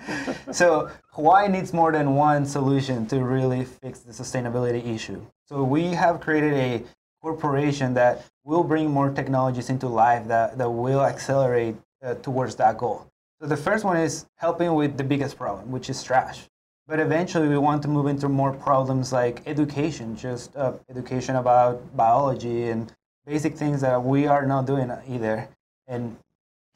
so 0.56 0.90
Hawaii 1.12 1.50
needs 1.50 1.74
more 1.74 1.92
than 1.92 2.16
one 2.16 2.46
solution 2.46 3.06
to 3.08 3.20
really 3.26 3.66
fix 3.66 4.00
the 4.00 4.14
sustainability 4.14 4.86
issue. 4.96 5.22
So 5.50 5.64
we 5.64 5.88
have 5.88 6.22
created 6.22 6.54
a 6.54 6.82
corporation 7.22 7.94
that 7.96 8.24
will 8.46 8.64
bring 8.64 8.90
more 8.90 9.10
technologies 9.10 9.70
into 9.70 9.88
life 9.90 10.28
that, 10.30 10.58
that 10.58 10.70
will 10.70 11.02
accelerate 11.02 11.76
uh, 12.02 12.14
towards 12.16 12.56
that 12.56 12.78
goal. 12.78 13.06
So 13.42 13.48
the 13.48 13.58
first 13.58 13.84
one 13.84 13.98
is 13.98 14.28
helping 14.38 14.74
with 14.76 14.96
the 14.98 15.04
biggest 15.04 15.38
problem, 15.38 15.72
which 15.72 15.90
is 15.90 16.02
trash. 16.02 16.44
But 16.88 17.00
eventually 17.00 17.48
we 17.48 17.58
want 17.58 17.82
to 17.84 17.88
move 17.88 18.08
into 18.08 18.28
more 18.28 18.52
problems 18.52 19.14
like 19.14 19.42
education, 19.46 20.16
just 20.18 20.56
uh, 20.56 20.74
education 20.90 21.38
about 21.38 21.96
biology 21.96 22.70
and 22.70 22.92
basic 23.26 23.56
things 23.56 23.82
that 23.82 24.04
we 24.04 24.28
are 24.28 24.46
not 24.46 24.66
doing 24.66 24.92
either 25.08 25.48
and 25.88 26.18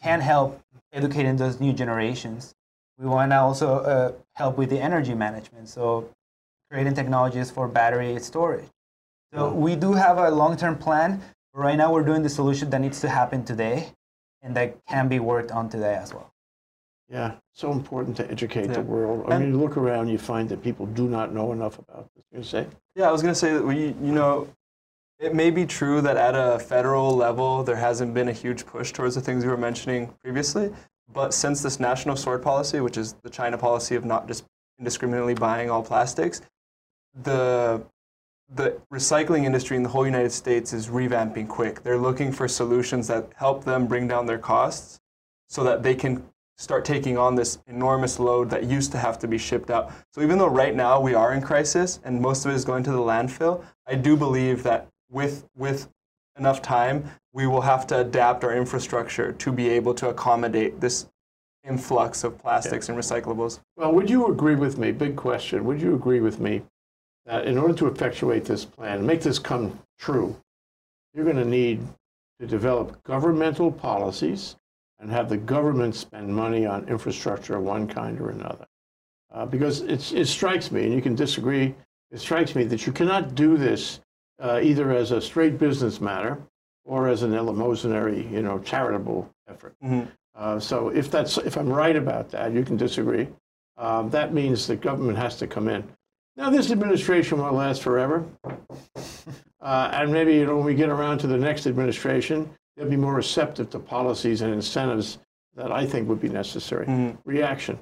can 0.02 0.22
help 0.22 0.62
educating 0.94 1.36
those 1.36 1.60
new 1.60 1.74
generations. 1.74 2.56
We 2.98 3.06
want 3.06 3.32
to 3.32 3.40
also 3.40 3.80
uh, 3.80 4.12
help 4.34 4.58
with 4.58 4.70
the 4.70 4.80
energy 4.80 5.14
management, 5.14 5.68
so 5.70 6.10
creating 6.72 6.96
technologies 6.96 7.52
for 7.52 7.68
battery 7.68 8.18
storage. 8.20 8.70
So 9.34 9.54
we 9.54 9.76
do 9.76 9.94
have 9.94 10.18
a 10.18 10.32
long-term 10.32 10.78
plan. 10.78 11.22
Right 11.54 11.76
now, 11.76 11.92
we're 11.92 12.04
doing 12.04 12.24
the 12.24 12.30
solution 12.30 12.70
that 12.70 12.80
needs 12.80 13.02
to 13.02 13.10
happen 13.10 13.44
today, 13.44 13.90
and 14.42 14.56
that 14.56 14.78
can 14.88 15.10
be 15.10 15.20
worked 15.20 15.52
on 15.52 15.70
today 15.70 15.96
as 15.96 16.14
well. 16.14 16.32
Yeah, 17.10 17.36
so 17.54 17.72
important 17.72 18.18
to 18.18 18.30
educate 18.30 18.66
Yeah. 18.68 18.74
the 18.74 18.82
world. 18.82 19.26
I 19.28 19.36
And- 19.36 19.46
mean, 19.46 19.54
you 19.54 19.60
look 19.62 19.78
around, 19.78 20.10
you 20.10 20.18
find 20.18 20.50
that 20.50 20.62
people 20.62 20.86
do 20.86 21.08
not 21.08 21.34
know 21.34 21.54
enough 21.54 21.80
about 21.80 22.10
this. 22.16 22.26
You 22.32 22.44
say? 22.44 22.68
Yeah, 22.96 23.08
I 23.08 23.12
was 23.12 23.22
going 23.22 23.34
to 23.34 23.40
say 23.40 23.54
that 23.54 23.64
we, 23.64 23.88
you 24.02 24.12
know, 24.12 24.48
it 25.20 25.34
may 25.34 25.50
be 25.50 25.66
true 25.66 26.02
that 26.02 26.18
at 26.18 26.36
a 26.36 26.60
federal 26.60 27.16
level 27.16 27.64
there 27.64 27.78
hasn't 27.78 28.14
been 28.14 28.28
a 28.28 28.34
huge 28.34 28.66
push 28.66 28.92
towards 28.92 29.16
the 29.16 29.22
things 29.22 29.44
you 29.44 29.50
were 29.50 29.58
mentioning 29.58 30.14
previously, 30.22 30.74
but 31.12 31.34
since 31.34 31.62
this 31.64 31.80
national 31.80 32.18
sword 32.18 32.44
policy, 32.44 32.82
which 32.82 32.98
is 32.98 33.14
the 33.24 33.30
China 33.30 33.58
policy 33.58 33.96
of 33.96 34.04
not 34.04 34.28
just 34.28 34.44
indiscriminately 34.78 35.34
buying 35.34 35.70
all 35.72 35.84
plastics, 35.84 36.42
the 37.24 37.84
the 38.50 38.80
recycling 38.94 39.44
industry 39.44 39.76
in 39.76 39.84
the 39.84 39.90
whole 39.90 40.06
United 40.06 40.32
States 40.32 40.72
is 40.72 40.88
revamping 40.88 41.50
quick. 41.50 41.84
They're 41.84 41.98
looking 41.98 42.32
for 42.32 42.48
solutions 42.48 43.06
that 43.08 43.28
help 43.36 43.66
them 43.66 43.88
bring 43.88 44.08
down 44.08 44.26
their 44.26 44.38
costs 44.38 45.02
so 45.50 45.66
that 45.66 45.84
they 45.84 45.96
can 45.96 46.24
start 46.58 46.84
taking 46.84 47.18
on 47.18 47.36
this 47.36 47.60
enormous 47.68 48.20
load 48.20 48.50
that 48.50 48.64
used 48.64 48.92
to 48.92 48.98
have 48.98 49.20
to 49.20 49.28
be 49.28 49.38
shipped 49.38 49.70
out. 49.70 49.92
So 50.14 50.22
even 50.22 50.38
though 50.38 50.48
right 50.48 50.76
now 50.76 51.00
we 51.00 51.14
are 51.14 51.34
in 51.34 51.42
crisis 51.42 52.00
and 52.04 52.20
most 52.20 52.46
of 52.46 52.52
it 52.52 52.56
is 52.56 52.66
going 52.66 52.84
to 52.84 52.92
the 52.92 52.98
landfill, 52.98 53.64
I 53.86 53.96
do 53.96 54.18
believe 54.18 54.64
that 54.64 54.88
with 55.10 55.46
with 55.56 55.88
enough 56.38 56.62
time, 56.62 57.10
we 57.34 57.48
will 57.48 57.62
have 57.62 57.88
to 57.88 58.00
adapt 58.00 58.44
our 58.44 58.56
infrastructure 58.56 59.32
to 59.34 59.52
be 59.52 59.70
able 59.70 59.94
to 59.96 60.10
accommodate 60.10 60.80
this 60.80 61.08
influx 61.64 62.24
of 62.24 62.38
plastics 62.38 62.90
and 62.90 62.98
recyclables. 62.98 63.60
Well, 63.76 63.92
would 63.94 64.10
you 64.10 64.28
agree 64.28 64.56
with 64.56 64.78
me? 64.78 64.92
Big 64.92 65.16
question. 65.16 65.66
Would 65.66 65.82
you 65.82 65.96
agree 65.96 66.22
with 66.22 66.40
me 66.40 66.64
that 67.26 67.46
in 67.46 67.58
order 67.58 67.74
to 67.74 67.88
effectuate 67.88 68.46
this 68.46 68.66
plan, 68.66 69.06
make 69.06 69.22
this 69.22 69.40
come 69.40 69.80
true, 70.00 70.36
you're 71.14 71.26
going 71.26 71.38
to 71.38 71.46
need 71.46 71.82
to 72.40 72.48
develop 72.48 73.04
governmental 73.04 73.72
policies 73.72 74.56
and 75.00 75.10
have 75.10 75.30
the 75.30 75.38
government 75.38 75.96
spend 75.96 76.34
money 76.34 76.66
on 76.66 76.88
infrastructure 76.88 77.56
of 77.56 77.64
one 77.64 77.88
kind 77.88 78.20
or 78.20 78.30
another? 78.30 78.66
Uh, 79.32 79.46
because 79.46 79.82
it's, 79.82 80.12
it 80.14 80.26
strikes 80.26 80.72
me, 80.72 80.84
and 80.86 80.94
you 80.94 81.02
can 81.02 81.16
disagree, 81.16 81.76
it 82.12 82.20
strikes 82.20 82.56
me 82.56 82.64
that 82.64 82.86
you 82.86 82.94
cannot 82.94 83.36
do 83.36 83.58
this 83.58 84.00
uh, 84.40 84.60
either 84.64 84.92
as 84.92 85.12
a 85.12 85.22
straight 85.22 85.58
business 85.58 86.00
matter 86.00 86.38
or 86.86 87.08
as 87.08 87.24
an 87.24 87.32
eleemosynary, 87.32 88.32
you 88.32 88.42
know, 88.42 88.60
charitable 88.60 89.30
effort. 89.50 89.76
Mhm. 89.84 90.08
Uh, 90.36 90.60
so 90.60 90.90
if 90.90 91.10
that's 91.10 91.38
if 91.40 91.58
I'm 91.58 91.68
right 91.68 91.96
about 91.96 92.30
that, 92.30 92.54
you 92.54 92.64
can 92.64 92.78
disagree. 92.78 93.28
Um, 93.78 94.10
that 94.12 94.34
means 94.34 94.68
the 94.68 94.76
government 94.76 95.18
has 95.18 95.38
to 95.38 95.48
come 95.48 95.68
in. 95.68 95.84
Now 96.36 96.50
this 96.52 96.72
administration 96.72 97.40
won't 97.40 97.56
last 97.56 97.82
forever, 97.82 98.24
uh, 99.62 99.90
and 99.94 100.12
maybe 100.14 100.36
you 100.36 100.46
know 100.46 100.56
when 100.58 100.66
we 100.66 100.76
get 100.76 100.90
around 100.90 101.18
to 101.20 101.28
the 101.28 101.38
next 101.38 101.66
administration, 101.66 102.50
they'll 102.78 102.90
be 102.90 102.96
more 102.96 103.16
receptive 103.16 103.70
to 103.72 103.80
policies 103.80 104.42
and 104.42 104.54
incentives 104.54 105.18
that 105.56 105.72
I 105.72 105.86
think 105.86 106.08
would 106.08 106.22
be 106.22 106.30
necessary. 106.30 106.86
Mhm. 106.86 107.18
Reaction. 107.26 107.80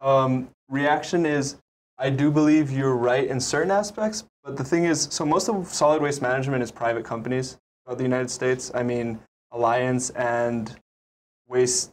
Um, 0.00 0.48
reaction 0.68 1.26
is, 1.26 1.56
I 1.98 2.10
do 2.10 2.30
believe 2.30 2.70
you're 2.70 2.96
right 2.96 3.26
in 3.26 3.40
certain 3.40 3.72
aspects, 3.72 4.24
but 4.44 4.56
the 4.56 4.64
thing 4.64 4.84
is, 4.84 5.08
so 5.10 5.26
most 5.26 5.48
of 5.48 5.66
solid 5.66 6.00
waste 6.00 6.22
management 6.22 6.62
is 6.62 6.70
private 6.70 7.04
companies 7.04 7.58
throughout 7.84 7.98
the 7.98 8.04
United 8.04 8.30
States. 8.30 8.70
I 8.74 8.82
mean, 8.82 9.18
Alliance 9.50 10.10
and 10.10 10.78
Waste 11.48 11.92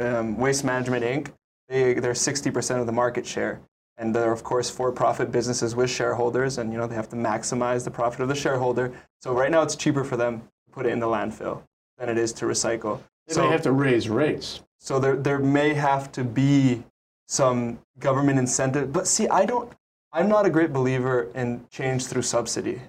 um, 0.00 0.36
Waste 0.36 0.64
Management 0.64 1.04
Inc. 1.04 1.32
They 1.68 1.94
they're 1.94 2.12
60% 2.12 2.80
of 2.80 2.86
the 2.86 2.92
market 2.92 3.24
share, 3.24 3.60
and 3.96 4.14
they're 4.14 4.32
of 4.32 4.42
course 4.42 4.68
for-profit 4.68 5.30
businesses 5.30 5.76
with 5.76 5.90
shareholders, 5.90 6.58
and 6.58 6.72
you 6.72 6.78
know 6.78 6.86
they 6.88 6.96
have 6.96 7.08
to 7.10 7.16
maximize 7.16 7.84
the 7.84 7.90
profit 7.90 8.20
of 8.20 8.28
the 8.28 8.34
shareholder. 8.34 8.92
So 9.22 9.32
right 9.32 9.50
now, 9.50 9.62
it's 9.62 9.76
cheaper 9.76 10.02
for 10.02 10.16
them 10.16 10.40
to 10.40 10.72
put 10.72 10.86
it 10.86 10.90
in 10.90 10.98
the 10.98 11.06
landfill 11.06 11.62
than 11.98 12.08
it 12.08 12.18
is 12.18 12.32
to 12.34 12.46
recycle. 12.46 13.00
They 13.26 13.34
so 13.34 13.44
may 13.44 13.50
have 13.50 13.62
to 13.62 13.72
raise 13.72 14.08
rates. 14.08 14.60
so 14.78 14.98
there, 14.98 15.16
there 15.16 15.38
may 15.38 15.74
have 15.74 16.12
to 16.12 16.24
be 16.24 16.84
some 17.28 17.78
government 17.98 18.38
incentive. 18.38 18.92
But 18.92 19.06
see, 19.06 19.28
I 19.28 19.44
don't, 19.46 19.72
I'm 20.12 20.28
not 20.28 20.46
a 20.46 20.50
great 20.50 20.72
believer 20.72 21.28
in 21.34 21.66
change 21.70 22.06
through 22.06 22.22
subsidy. 22.22 22.80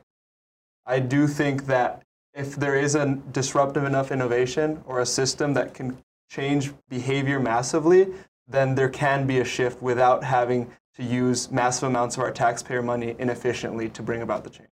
I 0.86 1.00
do 1.00 1.28
think 1.28 1.65
that 1.65 2.04
if 2.34 2.56
there 2.56 2.76
is 2.76 2.96
a 2.96 3.15
disruptive 3.32 3.84
enough 3.84 4.12
innovation 4.12 4.84
or 4.86 5.00
a 5.00 5.06
system 5.06 5.54
that 5.56 5.74
can 5.74 5.98
change 6.30 6.72
behavior 6.88 7.39
massively, 7.39 8.08
then 8.48 8.76
there 8.76 8.89
can 8.89 9.26
be 9.26 9.39
a 9.39 9.46
shift 9.46 9.82
without 9.82 10.24
having 10.24 10.72
to 10.96 11.04
use 11.04 11.52
massive 11.52 11.89
amounts 11.89 12.15
of 12.15 12.24
our 12.24 12.32
taxpayer 12.32 12.82
money 12.82 13.15
inefficiently 13.20 13.89
to 13.89 14.02
bring 14.02 14.22
about 14.22 14.43
the 14.43 14.50
change. 14.50 14.70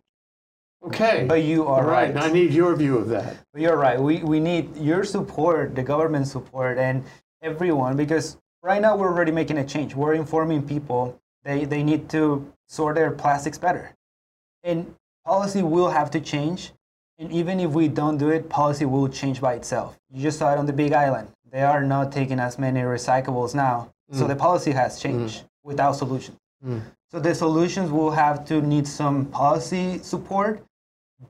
Okay. 0.85 1.25
But 1.27 1.43
you 1.43 1.65
are 1.67 1.85
right. 1.85 2.13
right. 2.13 2.25
I 2.25 2.31
need 2.31 2.53
your 2.53 2.75
view 2.75 2.97
of 2.97 3.09
that. 3.09 3.37
But 3.53 3.61
You're 3.61 3.77
right. 3.77 3.99
We, 3.99 4.23
we 4.23 4.39
need 4.39 4.75
your 4.77 5.03
support, 5.03 5.75
the 5.75 5.83
government 5.83 6.27
support, 6.27 6.77
and 6.77 7.03
everyone, 7.41 7.97
because 7.97 8.37
right 8.61 8.81
now 8.81 8.95
we're 8.95 9.07
already 9.07 9.31
making 9.31 9.57
a 9.57 9.65
change. 9.65 9.95
We're 9.95 10.13
informing 10.13 10.67
people 10.67 11.19
they, 11.45 11.63
they 11.63 11.83
need 11.83 12.09
to 12.09 12.51
sort 12.67 12.95
their 12.95 13.11
plastics 13.11 13.57
better. 13.57 13.95
And 14.63 14.95
policy 15.25 15.61
will 15.61 15.89
have 15.89 16.11
to 16.11 16.19
change. 16.19 16.71
And 17.19 17.31
even 17.31 17.59
if 17.59 17.71
we 17.71 17.87
don't 17.87 18.17
do 18.17 18.29
it, 18.29 18.49
policy 18.49 18.85
will 18.85 19.07
change 19.07 19.39
by 19.39 19.53
itself. 19.53 19.97
You 20.11 20.21
just 20.21 20.39
saw 20.39 20.51
it 20.51 20.57
on 20.57 20.65
the 20.65 20.73
Big 20.73 20.91
Island. 20.91 21.29
They 21.49 21.61
are 21.61 21.83
not 21.83 22.11
taking 22.11 22.39
as 22.39 22.59
many 22.59 22.81
recyclables 22.81 23.55
now. 23.55 23.91
So 24.11 24.25
mm. 24.25 24.27
the 24.27 24.35
policy 24.35 24.71
has 24.71 24.97
mm. 24.97 25.03
changed 25.03 25.43
without 25.63 25.93
solutions. 25.93 26.37
Mm. 26.65 26.81
So 27.11 27.19
the 27.19 27.33
solutions 27.33 27.91
will 27.91 28.11
have 28.11 28.43
to 28.47 28.61
need 28.61 28.87
some 28.87 29.25
policy 29.27 29.99
support 29.99 30.61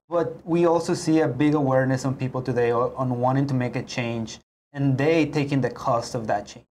but 0.09 0.45
we 0.45 0.65
also 0.65 0.93
see 0.93 1.19
a 1.21 1.27
big 1.27 1.53
awareness 1.53 2.05
on 2.05 2.15
people 2.15 2.41
today 2.41 2.71
on 2.71 3.19
wanting 3.19 3.47
to 3.47 3.53
make 3.53 3.75
a 3.75 3.83
change 3.83 4.39
and 4.73 4.97
they 4.97 5.25
taking 5.25 5.61
the 5.61 5.69
cost 5.69 6.15
of 6.15 6.27
that 6.27 6.45
change 6.47 6.65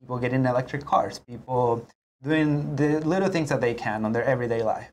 people 0.00 0.18
getting 0.18 0.44
electric 0.46 0.84
cars 0.84 1.18
people 1.18 1.86
doing 2.22 2.76
the 2.76 3.00
little 3.00 3.28
things 3.28 3.48
that 3.48 3.60
they 3.60 3.74
can 3.74 4.04
on 4.04 4.12
their 4.12 4.24
everyday 4.24 4.62
life 4.62 4.90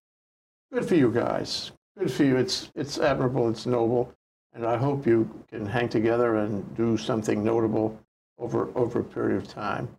Good 0.72 0.86
for 0.88 0.96
you 0.96 1.12
guys. 1.12 1.72
Good 1.98 2.12
for 2.12 2.24
you. 2.24 2.38
It's 2.38 2.72
it's 2.76 2.98
admirable. 2.98 3.50
It's 3.50 3.66
noble, 3.66 4.14
and 4.54 4.66
I 4.66 4.78
hope 4.78 5.06
you 5.06 5.30
can 5.50 5.66
hang 5.66 5.90
together 5.90 6.38
and 6.38 6.64
do 6.78 6.96
something 6.96 7.44
notable 7.44 8.00
over 8.40 8.70
over 8.74 9.02
a 9.02 9.04
period 9.04 9.38
of 9.38 9.50
time. 9.50 9.90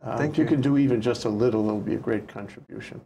Um, 0.00 0.16
Thank 0.16 0.32
if 0.32 0.38
you 0.38 0.44
you. 0.44 0.50
can 0.50 0.60
do 0.62 0.78
even 0.78 1.02
just 1.02 1.26
a 1.26 1.28
little, 1.28 1.66
it'll 1.66 1.80
be 1.80 1.94
a 1.94 1.98
great 1.98 2.26
contribution. 2.26 3.02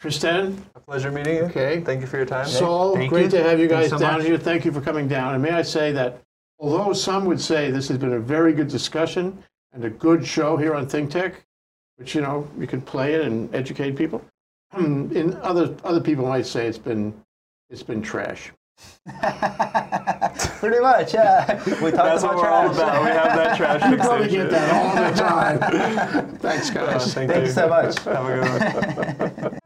Tristan, 0.00 0.64
A 0.74 0.80
pleasure 0.80 1.12
meeting 1.12 1.36
you. 1.36 1.42
Okay. 1.44 1.80
Thank 1.82 2.00
you 2.00 2.06
for 2.06 2.16
your 2.16 2.24
time. 2.26 2.46
Saul, 2.46 2.94
Thank 2.96 3.10
great 3.10 3.24
you. 3.24 3.30
to 3.32 3.42
have 3.42 3.60
you 3.60 3.68
guys 3.68 3.90
so 3.90 3.98
down 3.98 4.18
much. 4.18 4.26
here. 4.26 4.38
Thank 4.38 4.64
you 4.64 4.72
for 4.72 4.80
coming 4.80 5.06
down. 5.06 5.34
And 5.34 5.42
may 5.42 5.50
I 5.50 5.60
say 5.62 5.92
that 5.92 6.20
although 6.58 6.94
some 6.94 7.26
would 7.26 7.40
say 7.40 7.70
this 7.70 7.88
has 7.88 7.98
been 7.98 8.14
a 8.14 8.18
very 8.18 8.54
good 8.54 8.68
discussion 8.68 9.36
and 9.74 9.84
a 9.84 9.90
good 9.90 10.26
show 10.26 10.56
here 10.56 10.74
on 10.74 10.86
Think 10.88 11.10
Tech, 11.10 11.44
which 11.96 12.14
you 12.14 12.22
know 12.22 12.48
you 12.58 12.66
can 12.66 12.80
play 12.80 13.12
it 13.14 13.20
and 13.20 13.54
educate 13.54 13.94
people, 13.94 14.24
in 14.78 15.36
other 15.42 15.74
other 15.84 16.00
people 16.00 16.26
might 16.26 16.46
say 16.46 16.66
it's 16.66 16.78
been 16.78 17.12
it's 17.68 17.82
been 17.82 18.00
trash. 18.00 18.52
pretty 20.60 20.80
much 20.80 21.12
yeah 21.12 21.62
we 21.82 21.90
talked 21.90 21.96
That's 21.96 22.22
about 22.22 22.36
what 22.36 22.42
we're 22.44 22.48
all 22.48 22.72
trash. 22.72 22.76
about. 22.76 23.02
We 23.04 23.10
have 23.10 23.36
that 23.36 23.56
trash 23.58 23.82
You 23.90 23.96
probably 23.98 24.28
get 24.28 24.48
that 24.50 24.72
all 24.72 25.10
the 25.10 25.18
time. 25.18 26.38
Thanks, 26.38 26.70
Uh, 26.70 26.72
guys. 26.86 27.12
thank 27.12 27.30
thanks 27.30 27.48
you. 27.48 27.52
so 27.54 27.68
much 27.68 27.98
Have 27.98 28.24
a 28.24 29.36
good 29.36 29.42
one. 29.42 29.59